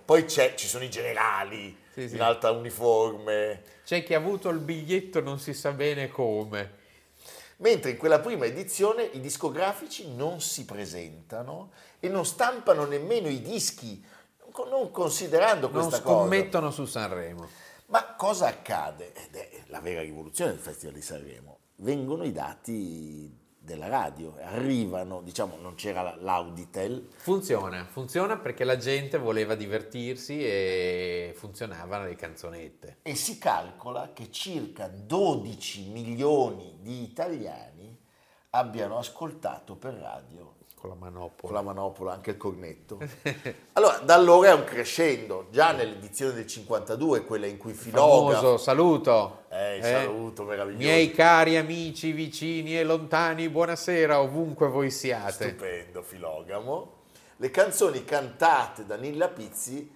Poi 0.04 0.28
ci 0.28 0.66
sono 0.66 0.82
i 0.82 0.90
generali 0.90 1.78
sì, 1.92 2.10
in 2.12 2.20
alta 2.20 2.50
uniforme. 2.50 3.62
C'è 3.84 4.02
chi 4.02 4.14
ha 4.14 4.18
avuto 4.18 4.48
il 4.48 4.58
biglietto 4.58 5.20
non 5.20 5.38
si 5.38 5.54
sa 5.54 5.70
bene 5.70 6.08
come. 6.08 6.80
Mentre 7.58 7.92
in 7.92 7.96
quella 7.96 8.18
prima 8.18 8.46
edizione 8.46 9.04
i 9.04 9.20
discografici 9.20 10.12
non 10.12 10.40
si 10.40 10.64
presentano 10.64 11.70
e 12.00 12.08
non 12.08 12.26
stampano 12.26 12.84
nemmeno 12.84 13.28
i 13.28 13.40
dischi, 13.40 14.04
non 14.68 14.90
considerando 14.90 15.70
questa 15.70 16.00
cosa. 16.00 16.14
Non 16.14 16.22
scommettono 16.22 16.70
su 16.72 16.84
Sanremo. 16.84 17.48
Ma 17.86 18.14
cosa 18.16 18.48
accade? 18.48 19.12
Ed 19.14 19.36
è 19.36 19.50
la 19.66 19.78
vera 19.78 20.00
rivoluzione 20.00 20.50
del 20.50 20.60
Festival 20.60 20.94
di 20.94 21.02
Sanremo 21.02 21.58
vengono 21.82 22.24
i 22.24 22.32
dati 22.32 23.40
della 23.58 23.86
radio, 23.86 24.34
arrivano, 24.40 25.20
diciamo 25.22 25.56
non 25.60 25.74
c'era 25.74 26.16
l'Auditel. 26.18 27.08
Funziona, 27.14 27.84
funziona 27.84 28.36
perché 28.38 28.64
la 28.64 28.76
gente 28.76 29.18
voleva 29.18 29.54
divertirsi 29.54 30.44
e 30.44 31.32
funzionavano 31.36 32.04
le 32.04 32.16
canzonette. 32.16 32.98
E 33.02 33.14
si 33.14 33.38
calcola 33.38 34.12
che 34.12 34.30
circa 34.30 34.88
12 34.88 35.90
milioni 35.90 36.78
di 36.80 37.02
italiani 37.02 37.96
abbiano 38.50 38.98
ascoltato 38.98 39.76
per 39.76 39.94
radio 39.94 40.54
con 40.82 40.90
la 40.90 40.96
manopola. 40.96 41.30
Con 41.40 41.52
la 41.52 41.62
manopola, 41.62 42.12
anche 42.12 42.30
il 42.30 42.36
cornetto. 42.36 42.98
allora, 43.74 43.98
da 43.98 44.14
allora 44.14 44.50
è 44.50 44.52
un 44.52 44.64
crescendo. 44.64 45.46
Già 45.52 45.70
nell'edizione 45.70 46.32
del 46.32 46.48
52, 46.48 47.22
quella 47.22 47.46
in 47.46 47.56
cui 47.56 47.72
Filoga... 47.72 48.34
Famoso, 48.34 48.56
saluto. 48.56 49.44
Eh, 49.48 49.76
eh, 49.76 49.82
saluto 49.82 50.42
meraviglioso. 50.42 50.82
Miei 50.82 51.12
cari 51.12 51.56
amici, 51.56 52.10
vicini 52.10 52.76
e 52.76 52.82
lontani, 52.82 53.48
buonasera, 53.48 54.20
ovunque 54.20 54.66
voi 54.66 54.90
siate. 54.90 55.50
Stupendo, 55.50 56.02
Filogamo. 56.02 56.92
Le 57.36 57.50
canzoni 57.50 58.04
cantate 58.04 58.84
da 58.84 58.96
Nilla 58.96 59.28
Pizzi 59.28 59.88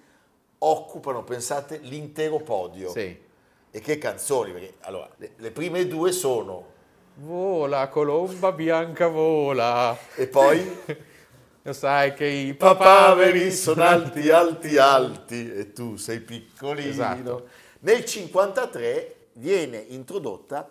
occupano, 0.59 1.25
pensate, 1.25 1.79
l'intero 1.79 2.39
podio. 2.39 2.91
Sì. 2.91 3.25
E 3.73 3.81
che 3.81 3.99
canzoni? 3.99 4.53
Perché, 4.53 4.75
allora, 4.83 5.11
le, 5.17 5.33
le 5.35 5.51
prime 5.51 5.89
due 5.89 6.13
sono 6.13 6.75
Vola, 7.19 7.89
colomba 7.89 8.53
bianca, 8.53 9.09
vola. 9.09 9.97
E 10.17 10.27
poi? 10.27 10.85
Lo 11.63 11.73
sai 11.73 12.13
che 12.13 12.27
i 12.27 12.53
papaveri 12.53 13.51
sono 13.53 13.83
alti, 13.85 14.29
alti, 14.29 14.77
alti 14.77 15.51
e 15.51 15.73
tu 15.73 15.97
sei 15.97 16.21
piccolino. 16.21 16.91
Esatto. 16.91 17.49
Nel 17.81 18.05
1953 18.05 19.15
viene 19.33 19.79
introdotta 19.79 20.69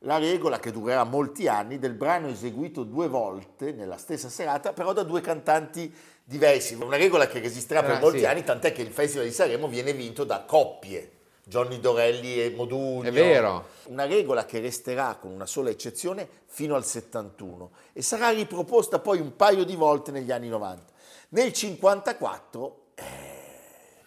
la 0.00 0.18
regola 0.18 0.58
che 0.58 0.72
durerà 0.72 1.04
molti 1.04 1.46
anni 1.46 1.78
del 1.78 1.94
brano 1.94 2.26
eseguito 2.26 2.82
due 2.82 3.06
volte 3.06 3.70
nella 3.70 3.96
stessa 3.96 4.28
serata, 4.28 4.72
però 4.72 4.92
da 4.92 5.04
due 5.04 5.20
cantanti 5.20 5.94
diversi. 6.24 6.74
Una 6.74 6.96
regola 6.96 7.28
che 7.28 7.38
resisterà 7.38 7.84
per 7.84 7.94
ah, 7.94 8.00
molti 8.00 8.18
sì. 8.18 8.26
anni, 8.26 8.42
tant'è 8.42 8.72
che 8.72 8.82
il 8.82 8.90
Festival 8.90 9.28
di 9.28 9.32
Sanremo 9.32 9.68
viene 9.68 9.92
vinto 9.92 10.24
da 10.24 10.42
coppie 10.44 11.10
Johnny 11.46 11.78
Dorelli 11.78 12.42
e 12.42 12.50
Modugno. 12.50 13.06
È 13.06 13.12
vero. 13.12 13.68
Una 13.84 14.06
regola 14.06 14.46
che 14.46 14.60
resterà 14.60 15.16
con 15.16 15.30
una 15.30 15.44
sola 15.44 15.68
eccezione 15.68 16.26
fino 16.46 16.74
al 16.74 16.84
71 16.84 17.70
e 17.92 18.00
sarà 18.00 18.30
riproposta 18.30 18.98
poi 18.98 19.20
un 19.20 19.36
paio 19.36 19.64
di 19.64 19.76
volte 19.76 20.10
negli 20.10 20.32
anni 20.32 20.48
90. 20.48 20.92
Nel 21.30 21.52
54, 21.52 22.86
eh, 22.94 23.04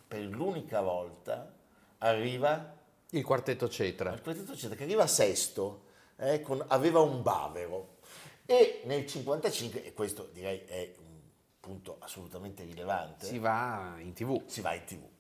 per 0.08 0.22
l'unica 0.22 0.82
volta, 0.82 1.54
arriva... 2.00 2.76
Il 3.12 3.24
quartetto 3.24 3.70
Cetra. 3.70 4.14
Il 4.14 4.22
quartetto 4.22 4.56
Cetra 4.56 4.76
che 4.76 4.84
arriva 4.84 5.06
sesto, 5.06 5.84
eh, 6.18 6.42
con, 6.42 6.64
aveva 6.68 7.02
un 7.02 7.22
bavero. 7.22 7.98
E 8.46 8.82
nel 8.86 9.06
55, 9.06 9.86
e 9.86 9.94
questo 9.94 10.30
direi 10.34 10.64
è 10.66 10.94
un 10.98 11.20
punto 11.60 11.98
assolutamente 12.00 12.64
rilevante... 12.64 13.28
Si 13.28 13.38
va 13.38 13.96
in 14.00 14.14
tv. 14.14 14.42
Si 14.48 14.62
va 14.62 14.74
in 14.74 14.84
tv 14.86 15.16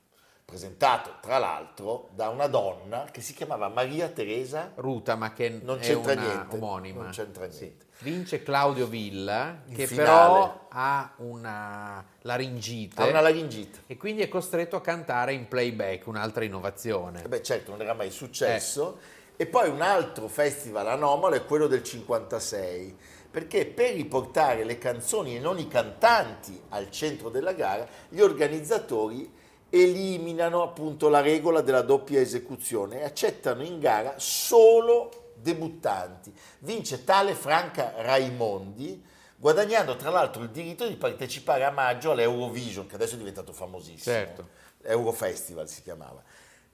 presentato 0.50 1.16
tra 1.20 1.40
l'altro 1.40 2.08
da 2.14 2.30
una 2.30 2.48
donna 2.48 3.04
che 3.12 3.20
si 3.20 3.34
chiamava 3.34 3.68
Maria 3.68 4.08
Teresa 4.08 4.72
Ruta, 4.76 5.16
ma 5.16 5.34
che 5.34 5.50
non 5.50 5.78
c'entra 5.80 6.14
niente, 6.14 6.56
omonima. 6.56 7.04
Non 7.04 7.12
c'entra 7.12 7.48
niente. 7.48 7.86
Sì. 7.92 8.06
Vince 8.06 8.44
Claudio 8.44 8.88
Villa, 8.88 9.64
In 9.66 9.76
che 9.76 9.88
finale. 9.88 10.08
però 10.08 10.68
ha 10.70 11.14
una 11.18 12.06
laringite. 12.22 13.02
Ha 13.02 13.08
una 13.08 13.20
laringite. 13.20 13.80
E 13.88 13.98
quindi 13.98 14.22
è 14.22 14.30
costretto 14.30 14.78
a 14.78 14.82
cantare 14.82 15.34
in 15.34 15.50
playback, 15.50 16.08
un'altra 16.08 16.46
innovazione. 16.46 17.26
Eh 17.26 17.28
beh, 17.28 17.44
certo, 17.44 17.72
non 17.72 17.82
era 17.82 17.94
mai 17.94 18.10
successo. 18.10 19.00
Eh. 19.36 19.44
E 19.44 19.48
poi 19.48 19.68
un 19.68 19.82
altro 19.82 20.30
festival 20.30 20.88
anomalo 20.88 21.36
è 21.36 21.44
quello 21.44 21.68
del 21.68 21.84
56 21.84 22.98
perché 23.30 23.66
per 23.66 23.94
riportare 23.94 24.64
le 24.64 24.78
canzoni 24.78 25.36
e 25.36 25.40
non 25.40 25.60
i 25.60 25.68
cantanti 25.68 26.60
al 26.70 26.90
centro 26.90 27.30
della 27.30 27.52
gara, 27.52 27.86
gli 28.08 28.22
organizzatori 28.22 29.30
eliminano 29.70 30.64
appunto 30.64 31.10
la 31.10 31.22
regola 31.22 31.62
della 31.62 31.82
doppia 31.82 32.20
esecuzione 32.20 33.02
e 33.02 33.04
accettano 33.04 33.64
in 33.64 33.80
gara 33.80 34.16
solo 34.18 35.34
debuttanti. 35.36 36.34
Vince 36.60 37.04
tale 37.04 37.34
Franca 37.34 37.94
Raimondi, 37.98 39.04
guadagnando 39.36 39.96
tra 39.96 40.10
l'altro 40.10 40.44
il 40.44 40.50
diritto 40.50 40.88
di 40.88 40.96
partecipare 40.96 41.64
a 41.64 41.72
maggio 41.72 42.12
all'Eurovision, 42.12 42.88
che 42.88 42.96
adesso 42.96 43.16
è 43.16 43.18
diventato 43.18 43.54
famosissimo. 43.54 44.16
Certo. 44.16 44.48
Eurofestival 44.82 45.68
si 45.68 45.82
chiamava. 45.84 46.24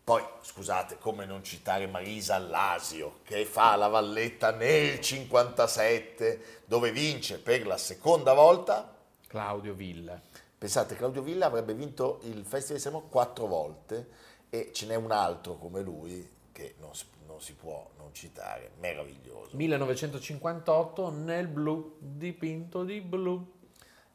Poi, 0.04 0.22
scusate, 0.42 0.98
come 0.98 1.26
non 1.26 1.46
citare 1.46 1.88
Marisa 1.88 2.36
Allasio, 2.36 3.20
che 3.24 3.46
fa 3.46 3.78
la 3.78 3.88
valletta 3.88 4.52
nel 4.52 5.00
57, 5.00 6.62
dove 6.66 6.92
vince 6.92 7.40
per 7.40 7.66
la 7.66 7.78
seconda 7.78 8.34
volta 8.34 8.94
Claudio 9.28 9.74
Villa. 9.74 10.20
Pensate, 10.64 10.96
Claudio 10.96 11.22
Villa 11.22 11.48
avrebbe 11.48 11.74
vinto 11.74 12.22
il 12.24 12.46
Festival 12.46 12.78
di 12.78 12.84
Sanremo 12.84 13.08
quattro 13.10 13.48
volte 13.48 14.08
e 14.50 14.72
ce 14.72 14.86
n'è 14.86 14.96
un 14.96 15.12
altro 15.12 15.58
come 15.58 15.82
lui 15.82 16.26
che 16.54 16.76
non, 16.80 16.92
non 17.28 17.42
si 17.42 17.54
può 17.54 17.92
non 17.98 18.14
citare, 18.14 18.72
meraviglioso. 18.80 19.58
1958 19.58 21.10
nel 21.10 21.50
blu, 21.50 21.98
dipinto 22.00 22.86
di 22.86 23.02
blu. 23.02 23.46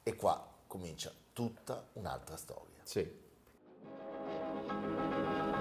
E 0.03 0.17
qua 0.17 0.43
comincia 0.67 1.13
tutta 1.35 1.87
un'altra 1.93 2.39
storia. 2.39 2.81
Sì. 2.83 3.07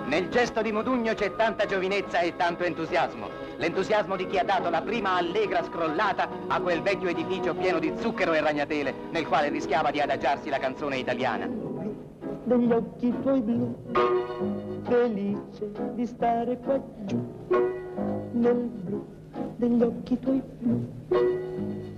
Nel 0.08 0.30
gesto 0.30 0.62
di 0.62 0.72
Modugno 0.72 1.14
c'è 1.14 1.36
tanta 1.36 1.66
giovinezza 1.66 2.22
e 2.22 2.38
tanto 2.38 2.64
entusiasmo. 2.64 3.28
L'entusiasmo 3.58 4.16
di 4.16 4.26
chi 4.26 4.38
ha 4.38 4.44
dato 4.46 4.70
la 4.70 4.82
prima 4.82 5.18
allegra 5.18 5.62
scrollata 5.64 6.30
a 6.48 6.62
quel 6.62 6.82
vecchio 6.82 7.10
edificio 7.10 7.54
pieno 7.54 7.78
di 7.78 7.92
zucchero 7.98 8.32
e 8.32 8.40
ragnatele 8.40 8.94
nel 9.12 9.28
quale 9.28 9.50
rischiava 9.50 9.92
di 9.92 10.00
adagiarsi 10.00 10.48
la 10.48 10.60
canzone 10.60 10.98
italiana. 10.98 11.50
Degli 12.46 12.72
occhi 12.72 13.14
tuoi 13.22 13.42
blu, 13.42 13.76
felice 14.84 15.72
di 15.96 16.06
stare 16.06 16.58
qua 16.60 16.82
giù, 17.04 17.22
nel 18.32 18.56
blu 18.56 19.06
degli 19.58 19.84
occhi 19.84 20.18
tuoi 20.20 20.42
blu, 20.60 20.88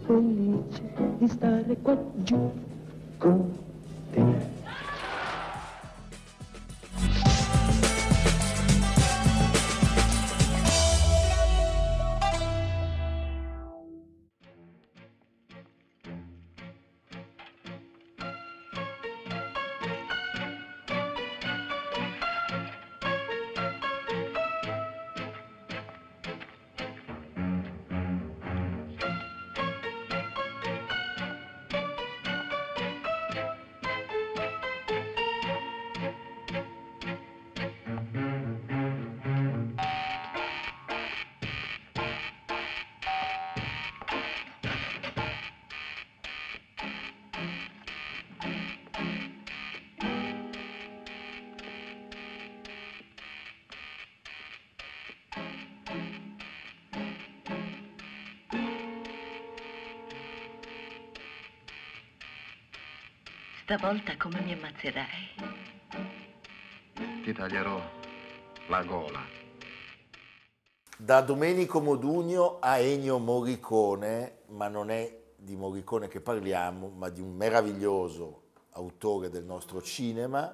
felice 0.07 0.81
di 1.19 1.27
stare 1.27 1.77
qua 1.79 1.95
giù 2.15 2.51
con 3.19 3.67
Stavolta 63.69 64.17
come 64.17 64.41
mi 64.41 64.53
ammazzerai? 64.53 65.05
Ti 67.21 67.33
taglierò 67.33 67.79
la 68.67 68.83
gola. 68.83 69.19
Da 70.97 71.21
Domenico 71.21 71.79
Modugno 71.79 72.57
a 72.59 72.79
Ennio 72.79 73.19
Morricone, 73.19 74.39
ma 74.47 74.69
non 74.69 74.89
è 74.89 75.21
di 75.35 75.55
Morricone 75.55 76.07
che 76.07 76.19
parliamo, 76.19 76.89
ma 76.89 77.09
di 77.09 77.21
un 77.21 77.35
meraviglioso 77.35 78.53
autore 78.71 79.29
del 79.29 79.43
nostro 79.43 79.83
cinema, 79.83 80.51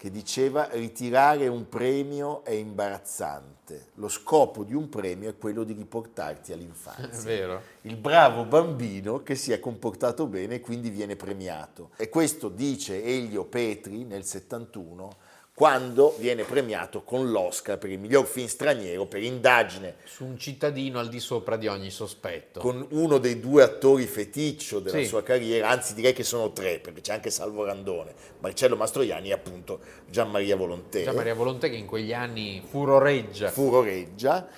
che 0.00 0.10
diceva 0.10 0.66
ritirare 0.72 1.46
un 1.46 1.68
premio 1.68 2.42
è 2.42 2.52
imbarazzante, 2.52 3.88
lo 3.96 4.08
scopo 4.08 4.64
di 4.64 4.72
un 4.72 4.88
premio 4.88 5.28
è 5.28 5.36
quello 5.36 5.62
di 5.62 5.74
riportarti 5.74 6.54
all'infanzia. 6.54 7.06
È 7.06 7.22
vero. 7.22 7.62
Il 7.82 7.96
bravo 7.96 8.46
bambino 8.46 9.22
che 9.22 9.34
si 9.34 9.52
è 9.52 9.60
comportato 9.60 10.26
bene 10.26 10.54
e 10.54 10.60
quindi 10.60 10.88
viene 10.88 11.16
premiato. 11.16 11.90
E 11.96 12.08
questo 12.08 12.48
dice 12.48 13.04
Elio 13.04 13.44
Petri 13.44 14.04
nel 14.04 14.24
71 14.24 15.16
quando 15.60 16.14
viene 16.16 16.44
premiato 16.44 17.02
con 17.02 17.30
l'Oscar 17.30 17.76
per 17.76 17.90
il 17.90 17.98
miglior 17.98 18.24
film 18.24 18.46
straniero 18.46 19.04
per 19.04 19.22
indagine 19.22 19.96
su 20.06 20.24
un 20.24 20.38
cittadino 20.38 20.98
al 20.98 21.10
di 21.10 21.20
sopra 21.20 21.56
di 21.56 21.66
ogni 21.66 21.90
sospetto. 21.90 22.60
Con 22.60 22.86
uno 22.92 23.18
dei 23.18 23.38
due 23.40 23.62
attori 23.62 24.06
feticcio 24.06 24.80
della 24.80 24.96
Sì. 24.96 25.04
sua 25.04 25.22
carriera, 25.22 25.68
anzi 25.68 25.92
direi 25.92 26.14
che 26.14 26.22
sono 26.24 26.50
tre, 26.52 26.78
perché 26.78 27.02
c'è 27.02 27.12
anche 27.12 27.28
Salvo 27.28 27.66
Randone, 27.66 28.14
Marcello 28.38 28.74
Mastroianni 28.74 29.28
e 29.28 29.32
appunto 29.34 29.80
Gian 30.08 30.30
Maria 30.30 30.56
Volontè. 30.56 31.02
Gian 31.02 31.14
Maria 31.14 31.34
Volontè 31.34 31.68
che 31.68 31.76
in 31.76 31.84
quegli 31.84 32.14
anni 32.14 32.62
furoreggia. 32.66 33.50
Furoreggia. 33.50 34.48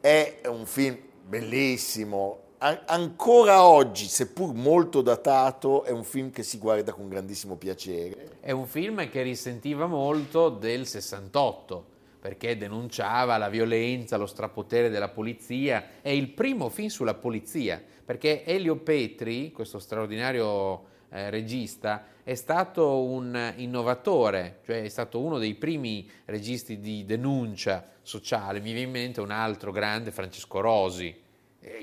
È 0.00 0.42
un 0.46 0.64
film 0.64 0.96
bellissimo. 1.24 2.41
An- 2.64 2.80
ancora 2.86 3.64
oggi, 3.64 4.04
seppur 4.04 4.54
molto 4.54 5.02
datato, 5.02 5.82
è 5.82 5.90
un 5.90 6.04
film 6.04 6.30
che 6.30 6.44
si 6.44 6.58
guarda 6.58 6.92
con 6.92 7.08
grandissimo 7.08 7.56
piacere. 7.56 8.36
È 8.38 8.52
un 8.52 8.68
film 8.68 9.08
che 9.08 9.22
risentiva 9.22 9.86
molto 9.86 10.48
del 10.48 10.86
68 10.86 11.86
perché 12.20 12.56
denunciava 12.56 13.36
la 13.36 13.48
violenza, 13.48 14.16
lo 14.16 14.26
strapotere 14.26 14.90
della 14.90 15.08
polizia. 15.08 16.00
È 16.00 16.10
il 16.10 16.28
primo 16.28 16.68
film 16.68 16.86
sulla 16.86 17.14
polizia 17.14 17.82
perché 18.04 18.44
Elio 18.44 18.76
Petri, 18.76 19.50
questo 19.50 19.80
straordinario 19.80 20.84
eh, 21.10 21.30
regista, 21.30 22.04
è 22.22 22.36
stato 22.36 23.02
un 23.02 23.54
innovatore, 23.56 24.60
cioè 24.64 24.84
è 24.84 24.88
stato 24.88 25.18
uno 25.18 25.38
dei 25.38 25.54
primi 25.54 26.08
registi 26.26 26.78
di 26.78 27.04
denuncia 27.04 27.84
sociale. 28.02 28.60
Mi 28.60 28.66
viene 28.66 28.82
in 28.82 28.90
mente 28.92 29.20
un 29.20 29.32
altro 29.32 29.72
grande, 29.72 30.12
Francesco 30.12 30.60
Rosi, 30.60 31.21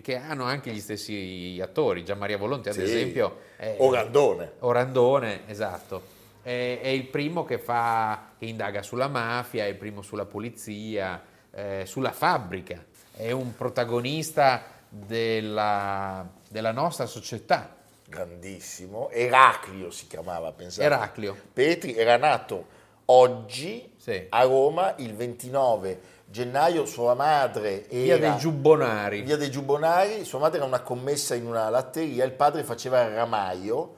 che 0.01 0.15
hanno 0.17 0.43
anche 0.43 0.71
gli 0.71 0.79
stessi 0.79 1.59
attori. 1.61 2.03
Gian 2.03 2.17
Maria 2.17 2.37
Volonte, 2.37 2.69
ad 2.69 2.75
Sì. 2.75 2.81
esempio. 2.83 3.39
è- 3.55 3.75
Orandone. 3.79 4.53
Orandone, 4.59 5.41
esatto. 5.47 6.17
È, 6.41 6.79
è 6.81 6.87
il 6.87 7.05
primo 7.07 7.43
che, 7.43 7.57
fa, 7.59 8.31
che 8.37 8.45
indaga 8.45 8.81
sulla 8.81 9.07
mafia, 9.07 9.65
è 9.65 9.67
il 9.67 9.75
primo 9.75 10.01
sulla 10.01 10.25
polizia, 10.25 11.21
eh, 11.51 11.83
sulla 11.85 12.11
fabbrica. 12.11 12.83
È 13.15 13.31
un 13.31 13.55
protagonista 13.55 14.63
della, 14.89 16.27
della 16.49 16.71
nostra 16.71 17.05
società. 17.05 17.75
Grandissimo. 18.05 19.09
Eraclio 19.11 19.91
si 19.91 20.07
chiamava, 20.07 20.51
pensate. 20.51 20.85
Eraclio. 20.85 21.35
Petri 21.53 21.95
era 21.95 22.17
nato 22.17 22.65
oggi 23.05 23.91
Sì. 23.97 24.25
a 24.29 24.43
Roma 24.43 24.95
il 24.97 25.13
29 25.15 25.99
gennaio. 26.29 26.85
Sua 26.85 27.13
madre 27.13 27.85
Via 27.89 28.15
era... 28.15 28.29
dei 28.29 28.37
Giubbonari. 28.37 29.21
Via 29.21 29.37
dei 29.37 29.51
Giubbonari, 29.51 30.23
sua 30.25 30.39
madre 30.39 30.57
era 30.57 30.65
una 30.65 30.81
commessa 30.81 31.35
in 31.35 31.45
una 31.45 31.69
latteria, 31.69 32.25
il 32.25 32.31
padre 32.33 32.63
faceva 32.63 33.01
il 33.03 33.13
ramaio 33.13 33.95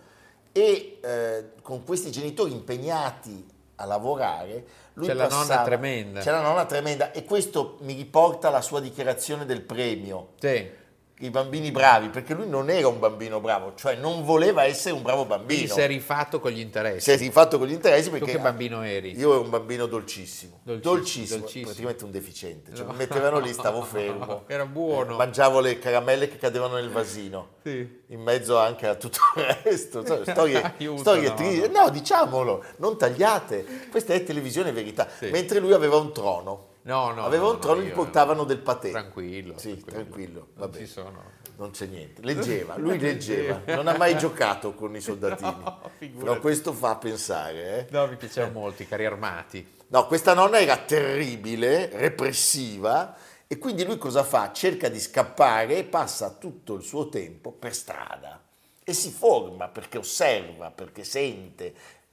e 0.51 0.99
eh, 1.01 1.51
con 1.61 1.83
questi 1.83 2.11
genitori 2.11 2.51
impegnati 2.51 3.47
a 3.75 3.85
lavorare, 3.85 4.65
lui 4.93 5.07
C'è 5.07 5.13
la 5.13 5.27
nonna 5.27 5.35
passava- 5.37 5.63
tremenda. 5.63 6.19
C'è 6.19 6.31
la 6.31 6.41
nonna 6.41 6.65
tremenda 6.65 7.11
e 7.11 7.23
questo 7.25 7.77
mi 7.81 7.93
riporta 7.93 8.49
alla 8.49 8.61
sua 8.61 8.79
dichiarazione 8.79 9.45
del 9.45 9.61
premio. 9.61 10.29
Sì. 10.39 10.79
I 11.23 11.29
bambini 11.29 11.71
bravi, 11.71 12.10
perché 12.10 12.34
lui 12.34 12.47
non 12.47 12.69
era 12.69 12.88
un 12.88 12.97
bambino 12.99 13.39
bravo, 13.39 13.73
cioè 13.75 13.95
non 13.95 14.23
voleva 14.23 14.63
essere 14.63 14.95
un 14.95 15.01
bravo 15.03 15.25
Quindi 15.25 15.45
bambino. 15.55 15.73
si 15.73 15.79
è 15.81 15.88
rifatto 15.88 16.39
con 16.39 16.51
gli 16.51 16.60
interessi. 16.60 17.01
Si 17.01 17.12
è 17.12 17.17
rifatto 17.17 17.57
con 17.60 17.67
gli 17.67 17.71
interessi 17.73 18.10
Tu 18.10 18.17
perché 18.17 18.31
che 18.34 18.39
bambino 18.39 18.81
eri? 18.84 19.15
io 19.17 19.31
ero 19.34 19.41
un 19.41 19.49
bambino 19.51 19.86
dolcissimo, 19.86 20.60
Dolcissimo, 20.63 20.95
dolcissimo, 20.95 21.38
dolcissimo. 21.39 21.65
praticamente 21.65 22.03
un 22.05 22.12
deficiente. 22.12 22.73
Cioè, 22.75 22.86
No. 22.86 22.91
mi 22.91 22.97
mettevano 22.97 23.39
lì, 23.39 23.53
stavo 23.53 23.81
fermo. 23.86 24.43
Era 24.47 24.65
buono. 24.65 25.15
Mangiavo 25.15 25.60
le 25.60 25.77
caramelle 25.79 26.27
che 26.27 26.38
cadevano 26.38 26.75
nel 26.75 26.89
vasino. 26.89 27.49
Sì. 27.63 27.99
In 28.07 28.21
mezzo 28.21 28.57
anche 28.57 28.88
a 28.88 28.95
tutto 28.95 29.19
il 29.36 29.43
resto, 29.63 30.03
Cioè, 30.03 30.21
storie, 30.27 30.73
Aiuto, 30.77 31.01
storie 31.01 31.29
no, 31.29 31.36
tristi. 31.36 31.69
No, 31.69 31.89
diciamolo, 31.89 32.63
non 32.77 32.97
tagliate. 32.97 33.88
Questa 33.91 34.13
è 34.13 34.23
televisione 34.23 34.71
verità. 34.71 35.07
Sì. 35.17 35.29
Mentre 35.29 35.60
lui 35.60 35.73
aveva 35.73 35.97
un 35.97 36.12
trono. 36.12 36.69
No, 36.83 37.11
no. 37.11 37.25
aveva 37.25 37.43
no, 37.43 37.51
un 37.51 37.59
trono, 37.59 37.81
no, 37.81 37.85
gli 37.85 37.91
portavano 37.91 38.43
del 38.43 38.59
patè. 38.59 38.91
Tranquillo. 38.91 39.57
Sì, 39.57 39.83
tranquillo. 39.83 40.49
Non 40.55 40.73
ci 40.73 40.85
sono. 40.85 41.39
Non 41.57 41.71
c'è 41.71 41.85
niente. 41.85 42.21
Leggeva, 42.23 42.75
lui 42.79 42.97
leggeva. 42.97 43.61
Non 43.65 43.87
ha 43.87 43.97
mai 43.97 44.17
giocato 44.17 44.73
con 44.73 44.95
i 44.95 45.01
soldatini. 45.01 45.79
No, 46.23 46.39
questo 46.39 46.73
fa 46.73 46.95
pensare, 46.95 47.77
eh. 47.79 47.91
No, 47.91 48.07
mi 48.07 48.15
piacevano 48.15 48.59
molto 48.59 48.81
i 48.81 48.87
carri 48.87 49.05
armati. 49.05 49.79
No, 49.87 50.07
questa 50.07 50.33
nonna 50.33 50.59
era 50.59 50.77
terribile, 50.77 51.89
repressiva 51.93 53.15
e 53.45 53.57
quindi 53.57 53.83
lui 53.83 53.97
cosa 53.97 54.23
fa? 54.23 54.51
Cerca 54.51 54.87
di 54.87 54.99
scappare 54.99 55.77
e 55.77 55.83
passa 55.83 56.31
tutto 56.31 56.73
il 56.73 56.83
suo 56.83 57.09
tempo 57.09 57.51
per 57.51 57.75
strada 57.75 58.41
e 58.83 58.93
si 58.93 59.11
forma 59.11 59.67
perché 59.67 59.97
osserva, 59.97 60.71
perché 60.71 61.03
sente, 61.03 61.65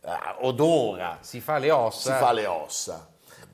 eh, 0.03 0.11
odora, 0.41 1.19
Si 1.21 1.41
fa 1.41 1.59
le 1.59 1.71
ossa. 1.71 2.13
si 2.13 2.19
fa 2.19 2.33
le 2.33 2.47
ossa. 2.47 3.09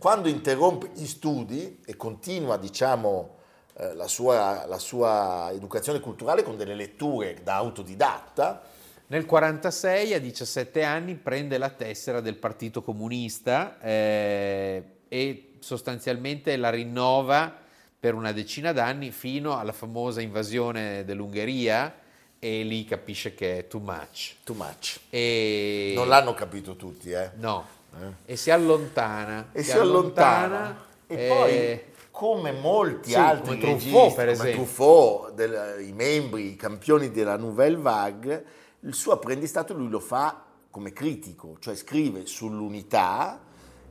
Quando 0.04 0.28
interrompe 0.28 0.90
gli 0.92 1.06
studi 1.06 1.80
e 1.82 1.96
continua, 1.96 2.58
diciamo, 2.58 3.36
eh, 3.78 3.94
la, 3.94 4.06
sua, 4.06 4.66
la 4.66 4.78
sua 4.78 5.50
educazione 5.50 5.98
culturale 5.98 6.42
con 6.42 6.58
delle 6.58 6.74
letture 6.74 7.38
da 7.42 7.54
autodidatta, 7.54 8.62
Nel 9.06 9.24
46, 9.24 10.12
a 10.12 10.18
17 10.18 10.82
anni, 10.82 11.14
prende 11.14 11.56
la 11.56 11.70
tessera 11.70 12.20
del 12.20 12.36
Partito 12.36 12.82
Comunista 12.82 13.80
eh, 13.80 14.82
e 15.08 15.54
sostanzialmente 15.60 16.54
la 16.58 16.68
rinnova 16.68 17.50
per 17.98 18.12
una 18.12 18.32
decina 18.32 18.72
d'anni 18.72 19.10
fino 19.10 19.56
alla 19.56 19.72
famosa 19.72 20.20
invasione 20.20 21.06
dell'Ungheria 21.06 21.98
e 22.38 22.62
lì 22.62 22.84
capisce 22.84 23.32
che 23.34 23.60
è 23.60 23.66
too 23.68 23.80
much. 23.80 24.34
too 24.44 24.54
much. 24.54 25.00
E... 25.08 25.92
Non 25.94 26.08
l'hanno 26.08 26.34
capito 26.34 26.76
tutti, 26.76 27.10
eh. 27.10 27.30
No. 27.36 27.80
E 28.24 28.36
si 28.36 28.50
allontana. 28.50 29.48
e 29.52 29.62
si, 29.62 29.72
allontana, 29.72 30.76
e 31.06 31.14
eh, 31.14 31.28
poi 31.28 31.92
come 32.10 32.52
molti 32.52 33.10
sì, 33.10 33.16
altri 33.16 33.58
come 33.58 33.76
Truffaut, 33.76 33.82
registi, 33.82 34.14
per 34.14 34.14
come 34.14 34.30
esempio. 34.30 34.54
Truffaut, 34.54 35.32
del- 35.32 35.84
i 35.86 35.92
membri, 35.92 36.52
i 36.52 36.56
campioni 36.56 37.10
della 37.10 37.36
Nouvelle 37.36 37.76
Vague, 37.76 38.44
il 38.80 38.94
suo 38.94 39.12
apprendistato 39.12 39.74
lui 39.74 39.88
lo 39.88 40.00
fa 40.00 40.44
come 40.70 40.92
critico, 40.92 41.56
cioè 41.58 41.74
scrive 41.74 42.26
sull'unità 42.26 43.40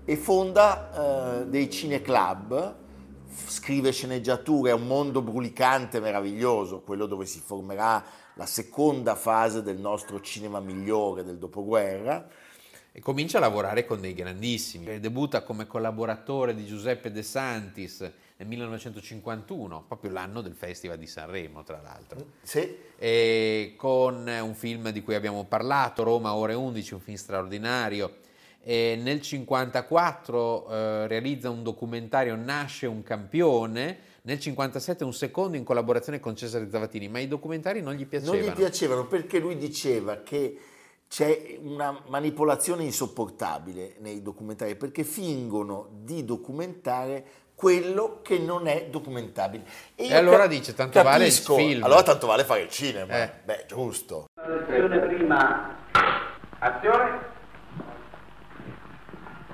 e 0.06 0.16
fonda 0.16 1.42
eh, 1.42 1.46
dei 1.48 1.70
cineclub, 1.70 2.76
scrive 3.48 3.92
sceneggiature, 3.92 4.72
è 4.72 4.74
un 4.74 4.88
mondo 4.88 5.22
brulicante, 5.22 6.00
meraviglioso, 6.00 6.82
quello 6.82 7.06
dove 7.06 7.26
si 7.26 7.42
formerà 7.44 8.04
la 8.36 8.46
seconda 8.46 9.16
fase 9.16 9.62
del 9.64 9.78
nostro 9.78 10.20
cinema 10.22 10.60
migliore 10.60 11.24
del 11.24 11.38
dopoguerra. 11.38 12.28
E 12.96 13.02
comincia 13.02 13.40
a 13.40 13.42
lavorare 13.42 13.86
con 13.86 14.00
dei 14.00 14.14
grandissimi. 14.14 15.00
Debutta 15.00 15.42
come 15.42 15.66
collaboratore 15.66 16.54
di 16.54 16.64
Giuseppe 16.64 17.12
De 17.12 17.24
Santis 17.24 18.02
nel 18.38 18.48
1951, 18.48 19.86
proprio 19.88 20.12
l'anno 20.12 20.42
del 20.42 20.54
Festival 20.54 21.00
di 21.00 21.08
Sanremo, 21.08 21.64
tra 21.64 21.82
l'altro. 21.82 22.24
Sì, 22.44 22.78
E 22.96 23.74
con 23.78 24.28
un 24.28 24.54
film 24.54 24.92
di 24.92 25.02
cui 25.02 25.16
abbiamo 25.16 25.44
parlato, 25.46 26.04
Roma 26.04 26.36
ore 26.36 26.54
11, 26.54 26.94
un 26.94 27.00
film 27.00 27.18
straordinario. 27.18 28.18
E 28.62 28.94
nel 28.96 29.20
1954 29.22 30.70
eh, 30.70 31.08
realizza 31.08 31.50
un 31.50 31.64
documentario 31.64 32.36
Nasce 32.36 32.86
un 32.86 33.02
campione, 33.02 33.82
nel 34.26 34.38
1957 34.38 35.04
un 35.04 35.14
secondo 35.14 35.58
in 35.58 35.64
collaborazione 35.64 36.20
con 36.20 36.36
Cesare 36.36 36.70
Zavattini, 36.70 37.08
ma 37.08 37.20
i 37.20 37.28
documentari 37.28 37.82
non 37.82 37.96
gli 37.96 38.06
piacevano. 38.06 38.40
Non 38.40 38.50
gli 38.50 38.54
piacevano 38.54 39.08
perché 39.08 39.40
lui 39.40 39.58
diceva 39.58 40.18
che 40.18 40.58
c'è 41.14 41.60
una 41.62 41.96
manipolazione 42.08 42.82
insopportabile 42.82 43.98
nei 44.00 44.24
documentari 44.24 44.76
perché 44.76 45.04
fingono 45.04 45.90
di 45.92 46.26
documentare 46.26 47.24
quello 47.54 48.22
che 48.24 48.40
non 48.40 48.66
è 48.66 48.88
documentabile. 48.90 49.64
io 49.98 50.06
E 50.08 50.16
allora 50.16 50.40
cap- 50.40 50.50
dice, 50.50 50.74
tanto 50.74 51.04
vale 51.04 51.28
il 51.28 51.32
capisco, 51.32 51.54
film. 51.54 51.84
Allora 51.84 52.02
tanto 52.02 52.26
vale 52.26 52.44
fare 52.44 52.62
il 52.62 52.70
cinema. 52.70 53.14
Eh. 53.14 53.32
Beh, 53.44 53.66
giusto. 53.68 54.26
Azione 54.42 55.00
prima. 55.02 55.76
Azione. 56.58 57.32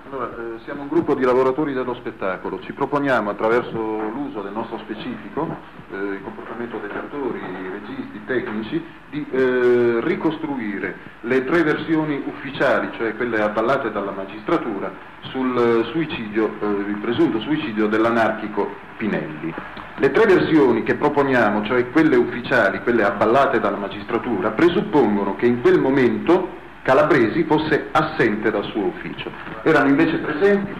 Allora, 0.10 0.30
eh, 0.30 0.60
siamo 0.64 0.84
un 0.84 0.88
gruppo 0.88 1.14
di 1.14 1.24
lavoratori 1.24 1.74
dello 1.74 1.94
spettacolo, 1.94 2.62
ci 2.62 2.72
proponiamo 2.72 3.30
attraverso 3.32 3.78
l'uso 3.78 4.42
del 4.42 4.54
nostro 4.54 4.80
specifico, 4.80 5.46
eh, 5.92 5.96
il 5.96 6.24
comportamento 6.24 6.80
degli 6.80 6.96
attori, 6.98 7.40
registi, 7.70 8.09
tecnici, 8.30 8.82
di 9.10 9.26
eh, 9.32 10.00
ricostruire 10.04 10.96
le 11.22 11.44
tre 11.46 11.64
versioni 11.64 12.22
ufficiali, 12.24 12.90
cioè 12.96 13.16
quelle 13.16 13.42
avvallate 13.42 13.92
dalla 13.92 14.12
magistratura, 14.12 14.92
sul 15.32 15.88
suicidio, 15.92 16.54
eh, 16.62 16.94
presunto 17.02 17.40
suicidio 17.40 17.88
dell'anarchico 17.88 18.70
Pinelli. 18.98 19.52
Le 19.98 20.12
tre 20.12 20.26
versioni 20.32 20.84
che 20.84 20.94
proponiamo, 20.94 21.66
cioè 21.66 21.90
quelle 21.90 22.16
ufficiali, 22.16 22.82
quelle 22.82 23.04
avvallate 23.04 23.60
dalla 23.60 23.78
magistratura, 23.78 24.52
presuppongono 24.52 25.36
che 25.36 25.48
in 25.48 25.62
quel 25.62 25.80
momento 25.80 26.58
Calabresi 26.84 27.44
fosse 27.44 27.88
assente 27.92 28.52
dal 28.52 28.64
suo 28.66 28.86
ufficio. 28.86 29.30
Erano 29.64 29.90
invece 29.90 30.18
presenti 30.18 30.74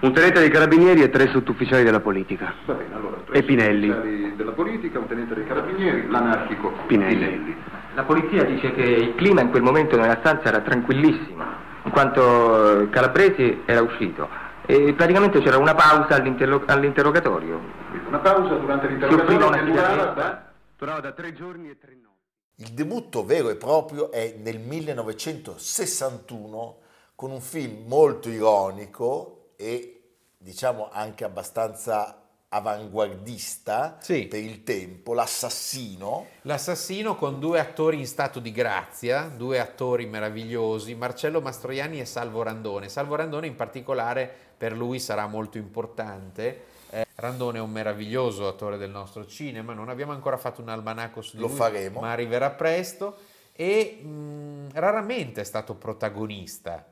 un 0.00 0.12
tenente 0.12 0.38
dei 0.38 0.48
carabinieri 0.48 1.02
e 1.02 1.10
tre 1.10 1.28
sottufficiali 1.28 1.82
della 1.82 2.00
politica. 2.00 2.54
Va 2.66 2.74
bene, 2.74 2.94
allora, 2.94 3.07
e 3.30 3.42
Pinelli. 3.42 4.34
della 4.36 4.52
politica, 4.52 4.98
un 4.98 5.06
tenente 5.06 5.34
dei 5.34 5.46
carabinieri, 5.46 6.08
l'anarchico 6.08 6.72
Pinelli. 6.86 7.16
Pinelli. 7.16 7.56
La 7.94 8.04
polizia 8.04 8.44
dice 8.44 8.72
che 8.72 8.82
il 8.82 9.14
clima 9.16 9.40
in 9.40 9.50
quel 9.50 9.62
momento 9.62 9.96
nella 9.96 10.18
stanza 10.20 10.48
era 10.48 10.60
tranquillissimo, 10.60 11.42
in 11.84 11.90
quanto 11.90 12.86
Calabresi 12.90 13.62
era 13.66 13.82
uscito. 13.82 14.28
E 14.66 14.92
praticamente 14.94 15.40
c'era 15.40 15.58
una 15.58 15.74
pausa 15.74 16.14
all'interlo- 16.14 16.62
all'interrogatorio. 16.66 17.60
Una 18.06 18.18
pausa 18.18 18.54
durante 18.54 18.86
l'interrogatorio 18.86 19.38
che 19.38 19.44
una 19.44 19.62
durava 19.62 20.04
da... 20.12 20.46
Durava 20.76 21.00
da 21.00 21.12
tre 21.12 21.32
giorni 21.32 21.70
e 21.70 21.78
tre 21.78 21.96
notti. 22.00 22.06
Il 22.56 22.68
debutto 22.70 23.24
vero 23.24 23.48
e 23.50 23.56
proprio 23.56 24.12
è 24.12 24.36
nel 24.38 24.58
1961 24.58 26.76
con 27.14 27.30
un 27.32 27.40
film 27.40 27.86
molto 27.88 28.28
ironico 28.28 29.52
e 29.56 30.02
diciamo 30.36 30.88
anche 30.92 31.24
abbastanza 31.24 32.27
avanguardista 32.50 33.96
Sì. 34.00 34.26
per 34.26 34.40
il 34.42 34.62
tempo, 34.64 35.12
L'assassino. 35.14 36.26
L'assassino 36.42 37.14
con 37.16 37.38
due 37.38 37.60
attori 37.60 37.98
in 37.98 38.06
stato 38.06 38.40
di 38.40 38.52
grazia, 38.52 39.30
due 39.34 39.58
attori 39.60 40.06
meravigliosi, 40.06 40.94
Marcello 40.94 41.40
Mastroianni 41.40 42.00
e 42.00 42.04
Salvo 42.04 42.42
Randone. 42.42 42.88
Salvo 42.88 43.14
Randone 43.16 43.46
in 43.46 43.56
particolare 43.56 44.30
per 44.56 44.72
lui 44.72 44.98
sarà 44.98 45.26
molto 45.26 45.58
importante. 45.58 46.64
Eh, 46.90 47.06
Randone 47.16 47.58
è 47.58 47.60
un 47.60 47.70
meraviglioso 47.70 48.48
attore 48.48 48.78
del 48.78 48.90
nostro 48.90 49.26
cinema, 49.26 49.74
non 49.74 49.88
abbiamo 49.88 50.12
ancora 50.12 50.36
fatto 50.38 50.62
un 50.62 50.68
almanacco 50.70 51.20
su 51.20 51.36
di 51.36 51.42
Lo 51.42 51.48
lui, 51.48 51.56
faremo. 51.56 52.00
ma 52.00 52.10
arriverà 52.12 52.50
presto 52.50 53.16
e 53.52 54.00
mh, 54.02 54.68
raramente 54.72 55.42
è 55.42 55.44
stato 55.44 55.74
protagonista, 55.74 56.84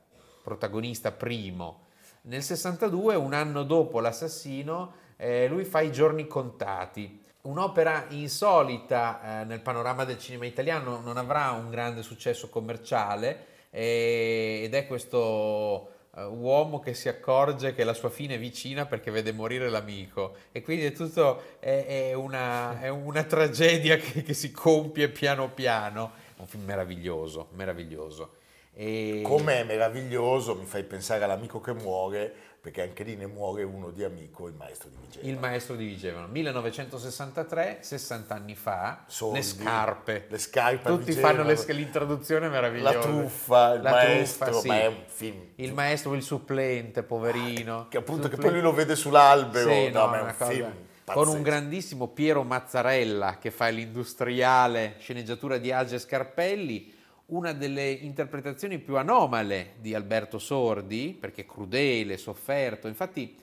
protagonista 0.42 1.12
primo. 1.12 1.84
Nel 2.22 2.42
62, 2.42 3.14
un 3.14 3.32
anno 3.32 3.62
dopo 3.62 4.00
l'assassino, 4.00 5.04
eh, 5.16 5.48
lui 5.48 5.64
fa 5.64 5.80
I 5.80 5.92
giorni 5.92 6.26
contati, 6.26 7.22
un'opera 7.42 8.06
insolita 8.10 9.40
eh, 9.40 9.44
nel 9.44 9.60
panorama 9.60 10.04
del 10.04 10.18
cinema 10.18 10.46
italiano, 10.46 11.00
non 11.00 11.16
avrà 11.16 11.50
un 11.50 11.70
grande 11.70 12.02
successo 12.02 12.48
commerciale 12.48 13.54
eh, 13.70 14.62
ed 14.64 14.74
è 14.74 14.86
questo 14.86 15.90
eh, 16.16 16.24
uomo 16.24 16.80
che 16.80 16.94
si 16.94 17.08
accorge 17.08 17.74
che 17.74 17.84
la 17.84 17.92
sua 17.92 18.10
fine 18.10 18.34
è 18.34 18.38
vicina 18.38 18.86
perché 18.86 19.10
vede 19.10 19.32
morire 19.32 19.68
l'amico 19.68 20.36
e 20.50 20.62
quindi 20.62 20.86
è 20.86 20.92
tutto 20.92 21.58
è, 21.60 22.08
è 22.08 22.12
una, 22.14 22.80
è 22.80 22.88
una 22.88 23.22
tragedia 23.24 23.96
che, 23.96 24.22
che 24.22 24.34
si 24.34 24.50
compie 24.50 25.08
piano 25.08 25.50
piano. 25.50 26.24
Un 26.36 26.46
film 26.46 26.64
meraviglioso, 26.64 27.48
meraviglioso. 27.52 28.34
E... 28.74 29.22
Com'è 29.22 29.64
meraviglioso, 29.64 30.54
mi 30.54 30.66
fai 30.66 30.84
pensare 30.84 31.24
all'amico 31.24 31.60
che 31.60 31.72
muore, 31.72 32.34
perché 32.66 32.82
anche 32.82 33.04
lì 33.04 33.14
ne 33.14 33.26
muore 33.28 33.62
uno 33.62 33.90
di 33.90 34.02
amico, 34.02 34.48
il 34.48 34.54
maestro 34.54 34.88
di 34.88 34.96
Vigevano. 35.00 35.30
Il 35.32 35.38
maestro 35.38 35.76
di 35.76 35.86
Vigevano, 35.86 36.26
1963, 36.26 37.78
60 37.80 38.34
anni 38.34 38.56
fa, 38.56 39.04
Soldi, 39.06 39.36
le 39.36 39.42
scarpe. 39.44 40.26
le 40.28 40.38
scarpe 40.38 40.88
Tutti 40.90 41.04
Vigevano. 41.04 41.44
fanno 41.44 41.48
le- 41.48 41.72
l'introduzione 41.74 42.48
meravigliosa. 42.48 42.92
La 42.94 43.00
truffa, 43.00 43.74
il 43.74 43.82
La 43.82 43.90
maestro, 43.92 44.44
truffa, 44.46 44.60
sì. 44.62 44.66
ma 44.68 44.80
è 44.80 44.86
un 44.86 45.02
film 45.06 45.40
Il 45.54 45.74
maestro, 45.74 46.14
il 46.14 46.22
supplente, 46.24 47.04
poverino. 47.04 47.86
che 47.88 47.98
appunto 47.98 48.22
che 48.28 48.34
Supplente. 48.34 48.42
poi 48.42 48.52
lui 48.52 48.62
lo 48.62 48.72
vede 48.72 48.96
sull'albero, 48.96 49.70
Sì, 49.70 49.90
no, 49.90 50.00
no, 50.00 50.06
ma 50.08 50.18
è 50.18 50.22
un 50.22 50.34
cosa- 50.36 50.50
film 50.50 50.64
con 51.04 51.14
pazzesco. 51.14 51.36
un 51.36 51.42
grandissimo 51.42 52.08
Piero 52.08 52.42
Mazzarella 52.42 53.38
che 53.38 53.52
fa 53.52 53.68
l'industriale, 53.68 54.96
sceneggiatura 54.98 55.56
di 55.58 55.70
Age 55.70 56.00
Scarpelli, 56.00 56.94
una 57.26 57.52
delle 57.52 57.90
interpretazioni 57.90 58.78
più 58.78 58.96
anomale 58.96 59.74
di 59.80 59.94
Alberto 59.94 60.38
Sordi, 60.38 61.16
perché 61.18 61.44
crudele, 61.44 62.16
sofferto, 62.16 62.86
infatti 62.86 63.36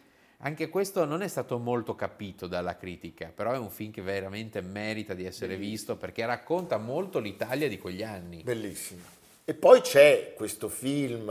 anche 0.46 0.69
questo 0.69 1.06
non 1.06 1.22
è 1.22 1.28
stato 1.28 1.58
molto 1.58 1.96
capito 1.96 2.48
dalla 2.48 2.76
critica, 2.76 3.32
però 3.34 3.54
è 3.54 3.58
un 3.58 3.69
film 3.69 3.91
che 3.91 4.02
veramente 4.02 4.62
merita 4.62 5.13
di 5.13 5.26
essere 5.26 5.56
visto 5.56 5.96
perché 5.96 6.26
racconta 6.26 6.78
molto 6.78 7.19
l'Italia 7.19 7.67
di 7.67 7.78
quegli 7.78 8.04
anni. 8.04 8.43
Bellissimo. 8.43 9.02
E 9.46 9.54
poi 9.54 9.82
c'è 9.82 10.34
questo 10.36 10.69
film 10.69 11.28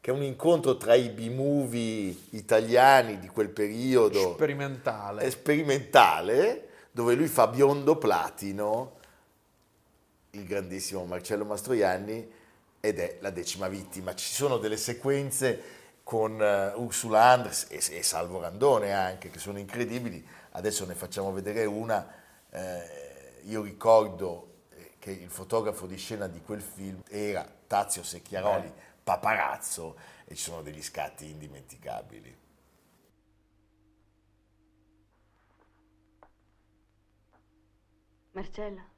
che 0.00 0.10
è 0.10 0.14
un 0.14 0.22
incontro 0.22 0.76
tra 0.76 0.94
i 0.94 1.10
B-movie 1.10 2.14
italiani 2.30 3.18
di 3.18 3.28
quel 3.28 3.50
periodo 3.50 4.32
Sperimentale. 4.32 5.30
sperimentale, 5.30 6.68
dove 6.90 7.14
lui 7.14 7.28
fa 7.28 7.46
biondo 7.46 7.96
platino, 7.96 8.96
il 10.34 10.46
grandissimo 10.46 11.04
Marcello 11.04 11.44
Mastroianni, 11.44 12.40
ed 12.80 12.98
è 12.98 13.18
la 13.20 13.30
decima 13.30 13.68
vittima. 13.68 14.14
Ci 14.14 14.32
sono 14.32 14.56
delle 14.58 14.76
sequenze 14.76 15.80
con 16.02 16.40
eh, 16.40 16.72
Ursula 16.74 17.24
Andres 17.24 17.66
e, 17.68 17.80
e 17.96 18.02
Salvo 18.02 18.40
Randone 18.40 18.92
anche, 18.92 19.30
che 19.30 19.38
sono 19.38 19.58
incredibili. 19.58 20.26
Adesso 20.52 20.86
ne 20.86 20.94
facciamo 20.94 21.32
vedere 21.32 21.64
una. 21.64 22.12
Eh, 22.50 23.42
io 23.44 23.62
ricordo 23.62 24.64
eh, 24.70 24.92
che 24.98 25.10
il 25.10 25.30
fotografo 25.30 25.86
di 25.86 25.96
scena 25.96 26.26
di 26.26 26.40
quel 26.40 26.62
film 26.62 27.02
era 27.08 27.46
Tazio 27.66 28.02
Secchiaroli, 28.02 28.72
paparazzo, 29.04 29.96
e 30.24 30.34
ci 30.34 30.42
sono 30.42 30.62
degli 30.62 30.82
scatti 30.82 31.28
indimenticabili. 31.28 32.38
Marcello? 38.32 38.91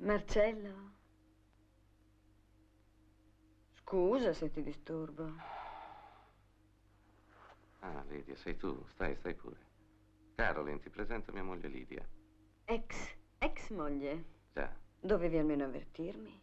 Marcello? 0.00 0.96
Scusa 3.72 4.32
se 4.32 4.50
ti 4.50 4.62
disturbo. 4.62 5.32
Ah, 7.80 8.04
Lidia, 8.08 8.36
sei 8.36 8.56
tu. 8.56 8.84
Stai, 8.88 9.16
stai 9.16 9.34
pure. 9.34 9.56
Caroline, 10.34 10.78
ti 10.78 10.90
presento 10.90 11.32
mia 11.32 11.42
moglie 11.42 11.68
Lidia. 11.68 12.06
Ex, 12.64 13.16
ex 13.38 13.70
moglie. 13.70 14.24
Già. 14.52 14.72
Dovevi 15.00 15.38
almeno 15.38 15.64
avvertirmi. 15.64 16.40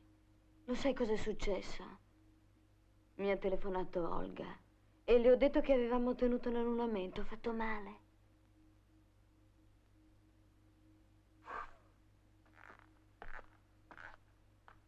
Lo 0.65 0.75
sai 0.75 0.93
cosa 0.93 1.13
è 1.13 1.17
successo? 1.17 1.83
Mi 3.15 3.31
ha 3.31 3.37
telefonato 3.37 4.09
Olga 4.09 4.57
e 5.03 5.19
le 5.19 5.31
ho 5.31 5.35
detto 5.35 5.61
che 5.61 5.73
avevamo 5.73 6.15
tenuto 6.15 6.49
un 6.49 6.57
annullamento. 6.57 7.21
Ho 7.21 7.25
fatto 7.25 7.53
male. 7.53 8.03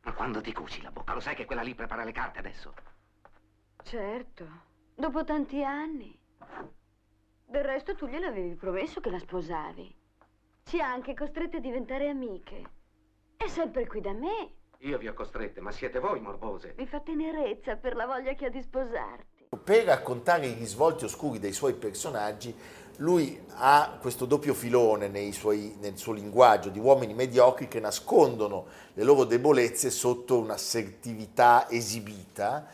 Ma 0.08 0.14
quando 0.14 0.40
ti 0.40 0.54
cuci 0.54 0.82
la 0.82 0.90
bocca, 0.90 1.14
lo 1.14 1.20
sai 1.20 1.36
che 1.36 1.44
quella 1.44 1.62
lì 1.62 1.76
prepara 1.76 2.06
le 2.06 2.14
carte 2.14 2.40
adesso? 2.40 2.74
Certo, 3.84 4.48
dopo 4.96 5.26
tanti 5.26 5.62
anni. 5.62 6.18
Del 7.46 7.64
resto 7.66 7.94
tu 7.94 8.08
gliel'avevi 8.08 8.56
promesso 8.56 9.02
che 9.02 9.10
la 9.10 9.20
sposavi. 9.20 9.94
Ci 10.64 10.80
ha 10.80 10.90
anche 10.90 11.14
costrette 11.14 11.58
a 11.58 11.60
diventare 11.60 12.08
amiche. 12.08 12.64
È 13.36 13.48
sempre 13.48 13.86
qui 13.86 14.00
da 14.00 14.14
me. 14.14 14.54
Io 14.78 14.98
vi 14.98 15.10
ho 15.10 15.14
costrette, 15.14 15.60
ma 15.60 15.72
siete 15.72 16.00
voi 16.00 16.22
morbose. 16.22 16.74
Mi 16.78 16.88
fa 16.88 17.02
tenerezza 17.02 17.76
per 17.76 17.94
la 17.94 18.06
voglia 18.06 18.34
che 18.34 18.46
ha 18.46 18.50
di 18.50 18.62
sposarti. 18.62 19.37
Per 19.64 19.84
raccontare 19.86 20.48
i 20.48 20.54
risvolti 20.54 21.06
oscuri 21.06 21.40
dei 21.40 21.54
suoi 21.54 21.74
personaggi, 21.74 22.54
lui 22.98 23.40
ha 23.56 23.98
questo 24.02 24.26
doppio 24.26 24.54
filone 24.54 25.32
suoi- 25.32 25.78
nel 25.80 25.98
suo 25.98 26.12
linguaggio 26.12 26.68
di 26.68 26.80
uomini 26.80 27.14
mediocri 27.14 27.70
che 27.70 27.80
nascondono 27.80 28.66
le 28.94 29.04
loro 29.04 29.24
debolezze 29.24 29.90
sotto 29.90 30.38
un'assertività 30.38 31.70
esibita 31.70 32.68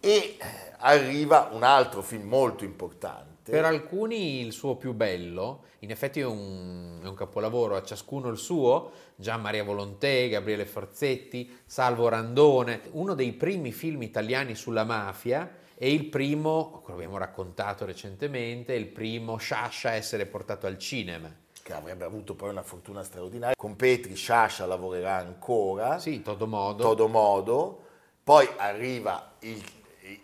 e 0.00 0.10
eh, 0.10 0.36
arriva 0.78 1.50
un 1.52 1.62
altro 1.62 2.00
film 2.00 2.28
molto 2.28 2.64
importante. 2.64 3.50
Per 3.50 3.64
alcuni 3.64 4.40
il 4.40 4.52
suo 4.52 4.76
più 4.76 4.94
bello, 4.94 5.64
in 5.80 5.90
effetti 5.90 6.20
è 6.20 6.24
un, 6.24 7.00
è 7.02 7.06
un 7.06 7.14
capolavoro, 7.14 7.76
a 7.76 7.82
ciascuno 7.82 8.28
il 8.28 8.38
suo, 8.38 8.90
Gian 9.16 9.42
Maria 9.42 9.64
Volontè, 9.64 10.30
Gabriele 10.30 10.64
Forzetti, 10.64 11.58
Salvo 11.66 12.08
Randone, 12.08 12.82
uno 12.92 13.12
dei 13.12 13.32
primi 13.34 13.70
film 13.70 14.02
italiani 14.02 14.54
sulla 14.54 14.84
mafia 14.84 15.64
e 15.78 15.92
il 15.92 16.06
primo, 16.06 16.80
come 16.82 16.96
abbiamo 16.96 17.18
raccontato 17.18 17.84
recentemente, 17.84 18.72
il 18.74 18.86
primo 18.86 19.36
Sciascia 19.36 19.90
a 19.90 19.92
essere 19.92 20.24
portato 20.26 20.66
al 20.66 20.78
cinema. 20.78 21.30
che 21.62 21.72
avrebbe 21.72 22.04
avuto 22.04 22.34
poi 22.34 22.50
una 22.50 22.62
fortuna 22.62 23.02
straordinaria. 23.02 23.54
Con 23.56 23.74
Petri 23.76 24.14
Sciascia 24.14 24.66
lavorerà 24.66 25.16
ancora. 25.16 25.98
Sì, 25.98 26.22
todo 26.22 26.46
modo. 26.46 26.82
Todo 26.82 27.08
modo. 27.08 27.80
Poi 28.22 28.48
arriva 28.56 29.34
il, 29.40 29.62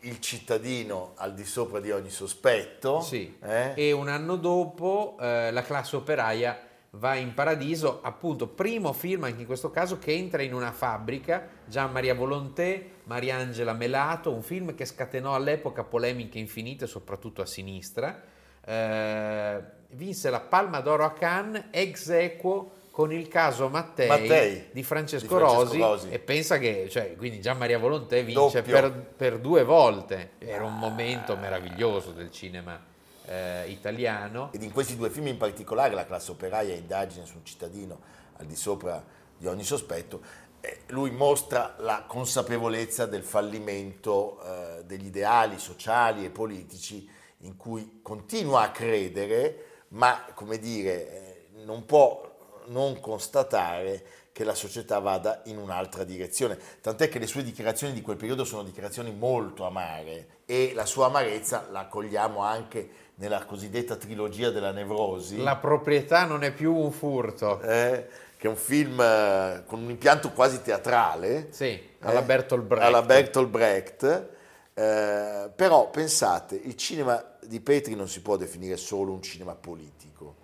il 0.00 0.20
cittadino 0.20 1.12
al 1.16 1.34
di 1.34 1.44
sopra 1.44 1.80
di 1.80 1.90
ogni 1.90 2.10
sospetto. 2.10 3.00
Sì. 3.00 3.36
eh? 3.42 3.72
E 3.74 3.92
un 3.92 4.08
anno 4.08 4.36
dopo 4.36 5.16
eh, 5.20 5.50
la 5.50 5.62
classe 5.62 5.96
operaia 5.96 6.58
va 6.96 7.14
in 7.14 7.32
paradiso, 7.32 8.00
appunto, 8.02 8.46
primo 8.48 8.92
film 8.92 9.24
anche 9.24 9.40
in 9.40 9.46
questo 9.46 9.70
caso 9.70 9.98
che 9.98 10.12
entra 10.12 10.42
in 10.42 10.52
una 10.52 10.72
fabbrica, 10.72 11.48
Gian 11.64 11.90
Maria 11.90 12.14
Volonté, 12.14 12.90
Mariangela 13.04 13.72
Melato, 13.72 14.32
un 14.32 14.42
film 14.42 14.74
che 14.74 14.84
scatenò 14.84 15.34
all'epoca 15.34 15.84
polemiche 15.84 16.38
infinite, 16.38 16.86
soprattutto 16.86 17.40
a 17.40 17.46
sinistra. 17.46 18.20
Eh, 18.64 19.60
vinse 19.90 20.30
la 20.30 20.40
Palma 20.40 20.80
d'Oro 20.80 21.04
a 21.04 21.12
Cannes, 21.12 21.64
ex 21.70 22.08
equo 22.10 22.80
con 22.90 23.10
il 23.10 23.26
caso 23.26 23.70
Mattei, 23.70 24.08
Mattei, 24.08 24.68
di 24.70 24.82
Francesco, 24.82 25.26
di 25.26 25.28
Francesco 25.28 25.38
Rosi, 25.38 25.78
Rosi. 25.78 26.08
e 26.10 26.18
pensa 26.18 26.58
che, 26.58 26.88
cioè, 26.90 27.16
quindi 27.16 27.40
Gian 27.40 27.56
Maria 27.56 27.78
Volonté 27.78 28.22
vince 28.22 28.60
per, 28.60 28.92
per 28.92 29.38
due 29.38 29.64
volte, 29.64 30.32
era 30.38 30.64
un 30.64 30.76
momento 30.76 31.34
meraviglioso 31.36 32.10
del 32.10 32.30
cinema 32.30 32.90
eh, 33.26 33.68
italiano. 33.68 34.50
Ed 34.52 34.62
in 34.62 34.72
questi 34.72 34.96
due 34.96 35.10
film 35.10 35.28
in 35.28 35.36
particolare, 35.36 35.94
La 35.94 36.06
classe 36.06 36.30
operaia 36.30 36.74
Indagine 36.74 37.26
su 37.26 37.36
un 37.36 37.44
cittadino 37.44 38.00
al 38.36 38.46
di 38.46 38.56
sopra 38.56 39.04
di 39.36 39.46
ogni 39.46 39.64
sospetto, 39.64 40.20
eh, 40.60 40.82
lui 40.88 41.10
mostra 41.10 41.74
la 41.78 42.04
consapevolezza 42.06 43.06
del 43.06 43.24
fallimento 43.24 44.40
eh, 44.42 44.84
degli 44.84 45.06
ideali 45.06 45.58
sociali 45.58 46.24
e 46.24 46.30
politici 46.30 47.08
in 47.38 47.56
cui 47.56 48.00
continua 48.02 48.62
a 48.62 48.70
credere, 48.70 49.84
ma 49.88 50.24
come 50.34 50.58
dire, 50.58 51.10
eh, 51.10 51.48
non 51.64 51.84
può 51.84 52.31
non 52.66 53.00
constatare 53.00 54.04
che 54.32 54.44
la 54.44 54.54
società 54.54 54.98
vada 54.98 55.42
in 55.44 55.58
un'altra 55.58 56.04
direzione. 56.04 56.58
Tant'è 56.80 57.08
che 57.08 57.18
le 57.18 57.26
sue 57.26 57.42
dichiarazioni 57.42 57.92
di 57.92 58.00
quel 58.00 58.16
periodo 58.16 58.44
sono 58.44 58.62
dichiarazioni 58.62 59.12
molto 59.12 59.64
amare 59.66 60.40
e 60.46 60.72
la 60.74 60.86
sua 60.86 61.06
amarezza 61.06 61.68
la 61.70 61.86
cogliamo 61.86 62.40
anche 62.40 62.90
nella 63.16 63.44
cosiddetta 63.44 63.96
trilogia 63.96 64.50
della 64.50 64.72
nevrosi. 64.72 65.36
La 65.36 65.56
proprietà 65.56 66.24
non 66.24 66.44
è 66.44 66.52
più 66.52 66.74
un 66.74 66.90
furto. 66.92 67.60
eh, 67.60 68.06
che 68.42 68.48
è 68.48 68.50
un 68.50 68.56
film 68.56 69.00
eh, 69.00 69.62
con 69.66 69.80
un 69.82 69.90
impianto 69.90 70.32
quasi 70.32 70.62
teatrale. 70.62 71.48
Sì, 71.50 71.80
alla 72.00 72.22
Bertolt 72.22 72.64
Brecht. 72.64 72.84
Alla 72.84 73.02
Bertolt 73.02 73.48
Brecht. 73.48 74.28
Eh, 74.74 75.50
però 75.54 75.90
pensate, 75.90 76.56
il 76.56 76.74
cinema 76.76 77.22
di 77.40 77.60
Petri 77.60 77.94
non 77.94 78.08
si 78.08 78.20
può 78.20 78.36
definire 78.36 78.76
solo 78.76 79.12
un 79.12 79.22
cinema 79.22 79.54
politico, 79.54 80.36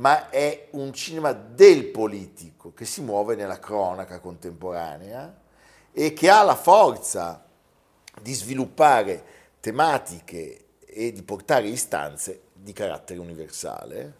ma 0.00 0.30
è 0.30 0.68
un 0.72 0.94
cinema 0.94 1.32
del 1.32 1.84
politico 1.86 2.72
che 2.72 2.86
si 2.86 3.02
muove 3.02 3.34
nella 3.36 3.58
cronaca 3.58 4.18
contemporanea 4.18 5.38
e 5.92 6.14
che 6.14 6.30
ha 6.30 6.42
la 6.42 6.54
forza 6.54 7.44
di 8.20 8.32
sviluppare 8.32 9.24
tematiche 9.60 10.64
e 10.86 11.12
di 11.12 11.22
portare 11.22 11.68
istanze 11.68 12.44
di 12.54 12.72
carattere 12.72 13.20
universale. 13.20 14.16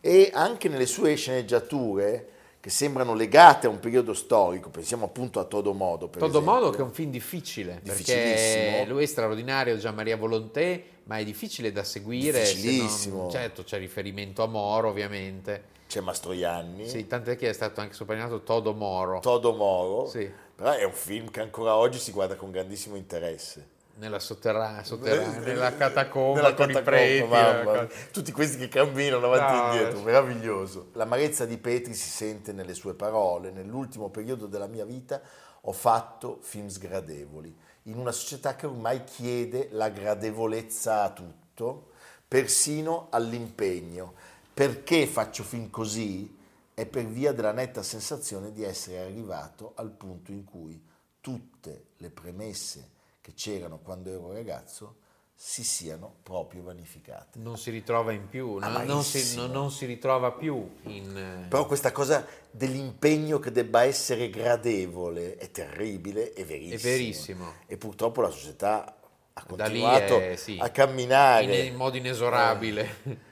E 0.00 0.30
anche 0.34 0.68
nelle 0.68 0.86
sue 0.86 1.14
sceneggiature 1.14 2.30
che 2.64 2.70
sembrano 2.70 3.12
legate 3.12 3.66
a 3.66 3.68
un 3.68 3.78
periodo 3.78 4.14
storico, 4.14 4.70
pensiamo 4.70 5.04
appunto 5.04 5.38
a 5.38 5.44
Todo 5.44 5.74
Modo. 5.74 6.08
Per 6.08 6.18
Todo 6.18 6.30
esempio. 6.38 6.50
modo 6.50 6.70
che 6.70 6.78
è 6.78 6.80
un 6.80 6.92
film 6.94 7.10
difficile, 7.10 7.72
perché 7.84 7.90
Difficilissimo. 8.14 8.84
lui 8.86 9.02
è 9.02 9.06
straordinario, 9.06 9.76
Gian 9.76 9.94
Maria 9.94 10.16
Volonté, 10.16 10.82
ma 11.04 11.18
è 11.18 11.24
difficile 11.24 11.72
da 11.72 11.84
seguire. 11.84 12.42
se 12.42 12.54
non- 12.54 12.62
Difficilissimo. 12.62 13.30
certo, 13.30 13.64
c'è 13.64 13.76
riferimento 13.76 14.42
a 14.42 14.46
Moro, 14.46 14.88
ovviamente. 14.88 15.64
C'è 15.86 16.00
Mastroianni, 16.00 16.88
Sì, 16.88 17.06
tant'è 17.06 17.36
che 17.36 17.50
è 17.50 17.52
stato 17.52 17.82
anche 17.82 17.92
sottolineato 17.92 18.42
Todo 18.42 18.72
Moro. 18.72 19.20
Todo 19.20 19.52
Moro, 19.52 20.06
Sì. 20.08 20.26
però 20.56 20.70
è 20.72 20.84
un 20.84 20.92
film 20.94 21.30
che 21.30 21.42
ancora 21.42 21.76
oggi 21.76 21.98
si 21.98 22.12
guarda 22.12 22.34
con 22.34 22.50
grandissimo 22.50 22.96
interesse. 22.96 23.72
Nella 23.96 24.18
sotterranea, 24.18 24.82
Eh, 24.82 25.38
nella 25.38 25.72
catacomba 25.76 26.40
nella 26.42 26.54
con 26.54 26.68
i 26.70 26.72
catacomba, 26.74 26.82
preti. 26.82 27.28
mamma. 27.28 27.88
Tutti 28.10 28.32
questi 28.32 28.56
che 28.56 28.68
camminano 28.68 29.26
avanti 29.32 29.52
No, 29.54 29.62
e 29.62 29.72
indietro, 29.76 29.98
sì. 29.98 30.04
meraviglioso. 30.04 30.88
L'amarezza 30.94 31.44
di 31.46 31.56
Petri 31.58 31.94
si 31.94 32.08
sente 32.08 32.52
nelle 32.52 32.74
sue 32.74 32.94
parole. 32.94 33.52
Nell'ultimo 33.52 34.10
periodo 34.10 34.46
della 34.46 34.66
mia 34.66 34.84
vita 34.84 35.20
ho 35.60 35.72
fatto 35.72 36.38
film 36.42 36.66
sgradevoli, 36.68 37.56
in 37.84 37.96
una 37.98 38.10
società 38.10 38.56
che 38.56 38.66
ormai 38.66 39.04
chiede 39.04 39.68
la 39.70 39.88
gradevolezza 39.90 41.02
a 41.04 41.10
tutto, 41.10 41.90
persino 42.26 43.06
all'impegno. 43.10 44.14
Perché 44.52 45.06
faccio 45.06 45.44
film 45.44 45.70
così? 45.70 46.36
È 46.74 46.84
per 46.84 47.04
via 47.06 47.32
della 47.32 47.52
netta 47.52 47.84
sensazione 47.84 48.50
di 48.52 48.64
essere 48.64 48.98
arrivato 48.98 49.72
al 49.76 49.90
punto 49.90 50.32
in 50.32 50.42
cui 50.44 50.82
tutte 51.20 51.84
le 51.98 52.10
premesse 52.10 52.88
che 53.24 53.32
c'erano 53.32 53.78
quando 53.78 54.10
ero 54.10 54.30
ragazzo 54.34 54.96
si 55.34 55.64
siano 55.64 56.16
proprio 56.22 56.62
vanificate. 56.62 57.38
Non 57.38 57.56
si 57.56 57.70
ritrova 57.70 58.12
in 58.12 58.28
più, 58.28 58.58
no? 58.58 58.68
non, 58.84 59.02
si, 59.02 59.16
Amarissimo. 59.16 59.46
non- 59.46 59.70
si 59.70 59.86
ritrova 59.86 60.30
più 60.32 60.74
in... 60.82 61.16
eh, 61.16 61.48
Però 61.48 61.64
questa 61.64 61.90
cosa 61.90 62.26
dell'impegno 62.50 63.38
che 63.38 63.50
debba 63.50 63.82
essere 63.84 64.28
gradevole 64.28 65.36
è 65.36 65.50
terribile, 65.50 66.34
è 66.34 66.44
verissimo. 66.44 66.74
È 66.76 66.78
verissimo. 66.82 67.52
E 67.66 67.78
purtroppo 67.78 68.20
la 68.20 68.28
società 68.28 68.94
ha 69.32 69.44
continuato 69.44 70.20
è, 70.20 70.36
sì, 70.36 70.58
a 70.60 70.68
camminare. 70.68 71.60
in, 71.60 71.66
in 71.72 71.76
modo 71.76 71.96
inesorabile. 71.96 73.22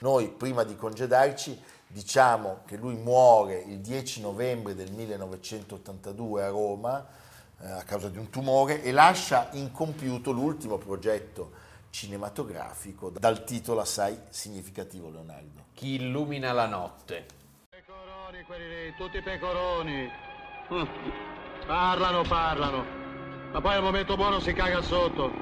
Noi 0.00 0.28
prima 0.30 0.64
di 0.64 0.74
congedarci 0.74 1.60
diciamo 1.86 2.62
che 2.66 2.76
lui 2.76 2.96
muore 2.96 3.58
il 3.60 3.78
10 3.78 4.20
novembre 4.20 4.74
del 4.74 4.90
1982 4.92 6.42
a 6.42 6.48
Roma 6.48 7.06
eh, 7.60 7.70
a 7.70 7.82
causa 7.82 8.08
di 8.08 8.18
un 8.18 8.30
tumore 8.30 8.82
e 8.82 8.92
lascia 8.92 9.48
incompiuto 9.52 10.30
l'ultimo 10.30 10.78
progetto 10.78 11.66
cinematografico 11.90 13.10
dal 13.10 13.44
titolo 13.44 13.80
assai 13.80 14.18
significativo 14.28 15.10
Leonardo. 15.10 15.66
Chi 15.74 15.94
illumina 15.94 16.52
la 16.52 16.66
notte. 16.66 17.26
Pecoroni 17.70 18.42
quelli 18.44 18.68
lì, 18.68 18.94
tutti 18.96 19.20
pecoroni. 19.20 20.10
Mm. 20.72 20.84
Parlano, 21.66 22.22
parlano. 22.22 22.84
Ma 23.52 23.60
poi 23.60 23.74
al 23.74 23.82
momento 23.82 24.16
buono 24.16 24.40
si 24.40 24.52
caga 24.52 24.80
sotto. 24.82 25.32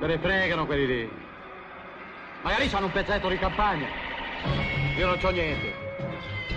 Se 0.00 0.06
ne 0.06 0.18
fregano 0.18 0.66
quelli 0.66 0.86
lì. 0.86 1.10
Magari 2.42 2.70
hanno 2.72 2.86
un 2.86 2.92
pezzetto 2.92 3.28
di 3.28 3.38
campagna. 3.38 3.86
Io 4.96 5.06
non 5.06 5.18
c'ho 5.18 5.30
niente. 5.30 5.84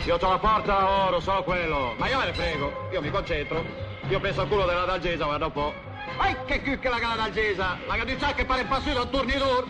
Io 0.06 0.16
ho 0.16 0.30
la 0.30 0.40
porta 0.40 0.78
a 0.78 1.08
oro, 1.08 1.20
solo 1.20 1.44
quello. 1.44 1.96
Ma 1.98 2.08
io 2.08 2.20
me 2.20 2.26
ne 2.26 2.34
frego, 2.34 2.90
io 2.92 3.02
mi 3.02 3.10
concentro. 3.10 3.89
Io 4.10 4.20
penso 4.20 4.42
al 4.42 4.48
culo 4.48 4.66
della 4.66 4.86
Dalgesa, 4.86 5.26
guarda 5.26 5.46
un 5.46 5.52
po'. 5.52 5.74
Ma 6.18 6.34
che 6.46 6.64
cucca 6.64 6.90
la 6.90 7.16
Dalgesa? 7.16 7.78
La 7.88 7.96
gadiccia 7.96 8.34
che 8.34 8.44
pare 8.44 8.64
passato 8.66 9.02
al 9.02 9.10
turnidur. 9.12 9.68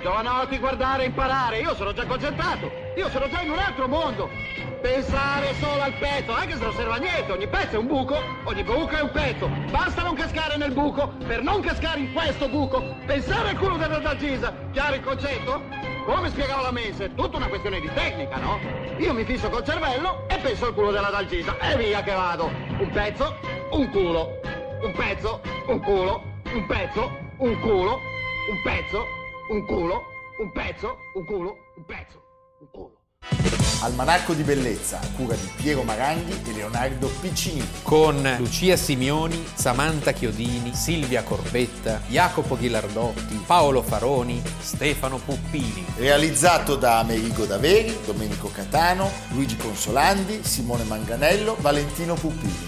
Giovanotti, 0.00 0.58
guardare, 0.58 1.04
imparare. 1.04 1.58
Io 1.58 1.74
sono 1.74 1.92
già 1.92 2.06
concentrato. 2.06 2.70
Io 2.96 3.10
sono 3.10 3.28
già 3.28 3.42
in 3.42 3.50
un 3.50 3.58
altro 3.58 3.88
mondo. 3.88 4.30
Pensare 4.80 5.52
solo 5.60 5.82
al 5.82 5.92
pezzo, 5.94 6.32
anche 6.32 6.56
se 6.56 6.62
non 6.62 6.72
serve 6.72 6.94
a 6.94 6.96
niente. 6.96 7.32
Ogni 7.32 7.46
pezzo 7.46 7.76
è 7.76 7.78
un 7.78 7.88
buco, 7.88 8.16
ogni 8.44 8.62
buco 8.62 8.96
è 8.96 9.02
un 9.02 9.10
pezzo. 9.10 9.48
Basta 9.70 10.02
non 10.02 10.14
cascare 10.14 10.56
nel 10.56 10.72
buco 10.72 11.12
per 11.26 11.42
non 11.42 11.60
cascare 11.60 12.00
in 12.00 12.12
questo 12.14 12.48
buco. 12.48 12.96
Pensare 13.04 13.50
al 13.50 13.58
culo 13.58 13.76
della 13.76 13.98
Dalgisa. 13.98 14.54
Chiaro 14.72 14.94
il 14.94 15.02
concetto? 15.02 15.62
Come 16.06 16.30
spiegava 16.30 16.62
la 16.62 16.72
Mensa, 16.72 17.04
è 17.04 17.14
tutta 17.14 17.36
una 17.36 17.48
questione 17.48 17.80
di 17.80 17.90
tecnica, 17.92 18.38
no? 18.38 18.58
Io 18.96 19.12
mi 19.12 19.24
fisso 19.24 19.50
col 19.50 19.62
cervello 19.62 20.26
e 20.28 20.38
penso 20.38 20.68
al 20.68 20.74
culo 20.74 20.90
della 20.90 21.10
Dalgisa. 21.10 21.58
E 21.58 21.76
via 21.76 22.02
che 22.02 22.14
vado. 22.14 22.67
Un 22.80 22.90
pezzo, 22.90 23.34
un 23.72 23.90
culo. 23.90 24.40
Un 24.84 24.92
pezzo, 24.92 25.40
un 25.66 25.80
culo. 25.80 26.22
Un 26.54 26.66
pezzo, 26.66 27.10
un 27.38 27.60
culo. 27.60 27.98
Un 28.50 28.62
pezzo, 28.62 29.04
un 29.50 29.66
culo. 29.66 30.02
Un 30.38 30.52
pezzo, 30.52 30.96
un 31.14 31.24
culo. 31.24 31.56
Un 31.76 31.84
pezzo, 31.84 32.22
un 32.60 32.68
culo. 32.70 32.98
Almanacco 33.80 34.32
di 34.32 34.42
bellezza 34.42 34.98
a 34.98 35.06
cura 35.14 35.36
di 35.36 35.48
Piero 35.54 35.84
Maranghi 35.84 36.40
e 36.44 36.52
Leonardo 36.52 37.08
Piccini. 37.20 37.64
Con 37.82 38.20
Lucia 38.36 38.76
Simioni, 38.76 39.44
Samantha 39.54 40.10
Chiodini, 40.10 40.74
Silvia 40.74 41.22
Corbetta, 41.22 42.00
Jacopo 42.08 42.56
Ghilardotti, 42.56 43.40
Paolo 43.46 43.82
Faroni, 43.82 44.42
Stefano 44.58 45.18
Puppini. 45.18 45.84
Realizzato 45.96 46.74
da 46.74 46.98
Amerigo 46.98 47.44
Daveri, 47.44 47.96
Domenico 48.04 48.50
Catano, 48.52 49.08
Luigi 49.28 49.56
Consolandi, 49.56 50.42
Simone 50.42 50.82
Manganello, 50.82 51.56
Valentino 51.60 52.14
Puppini. 52.14 52.67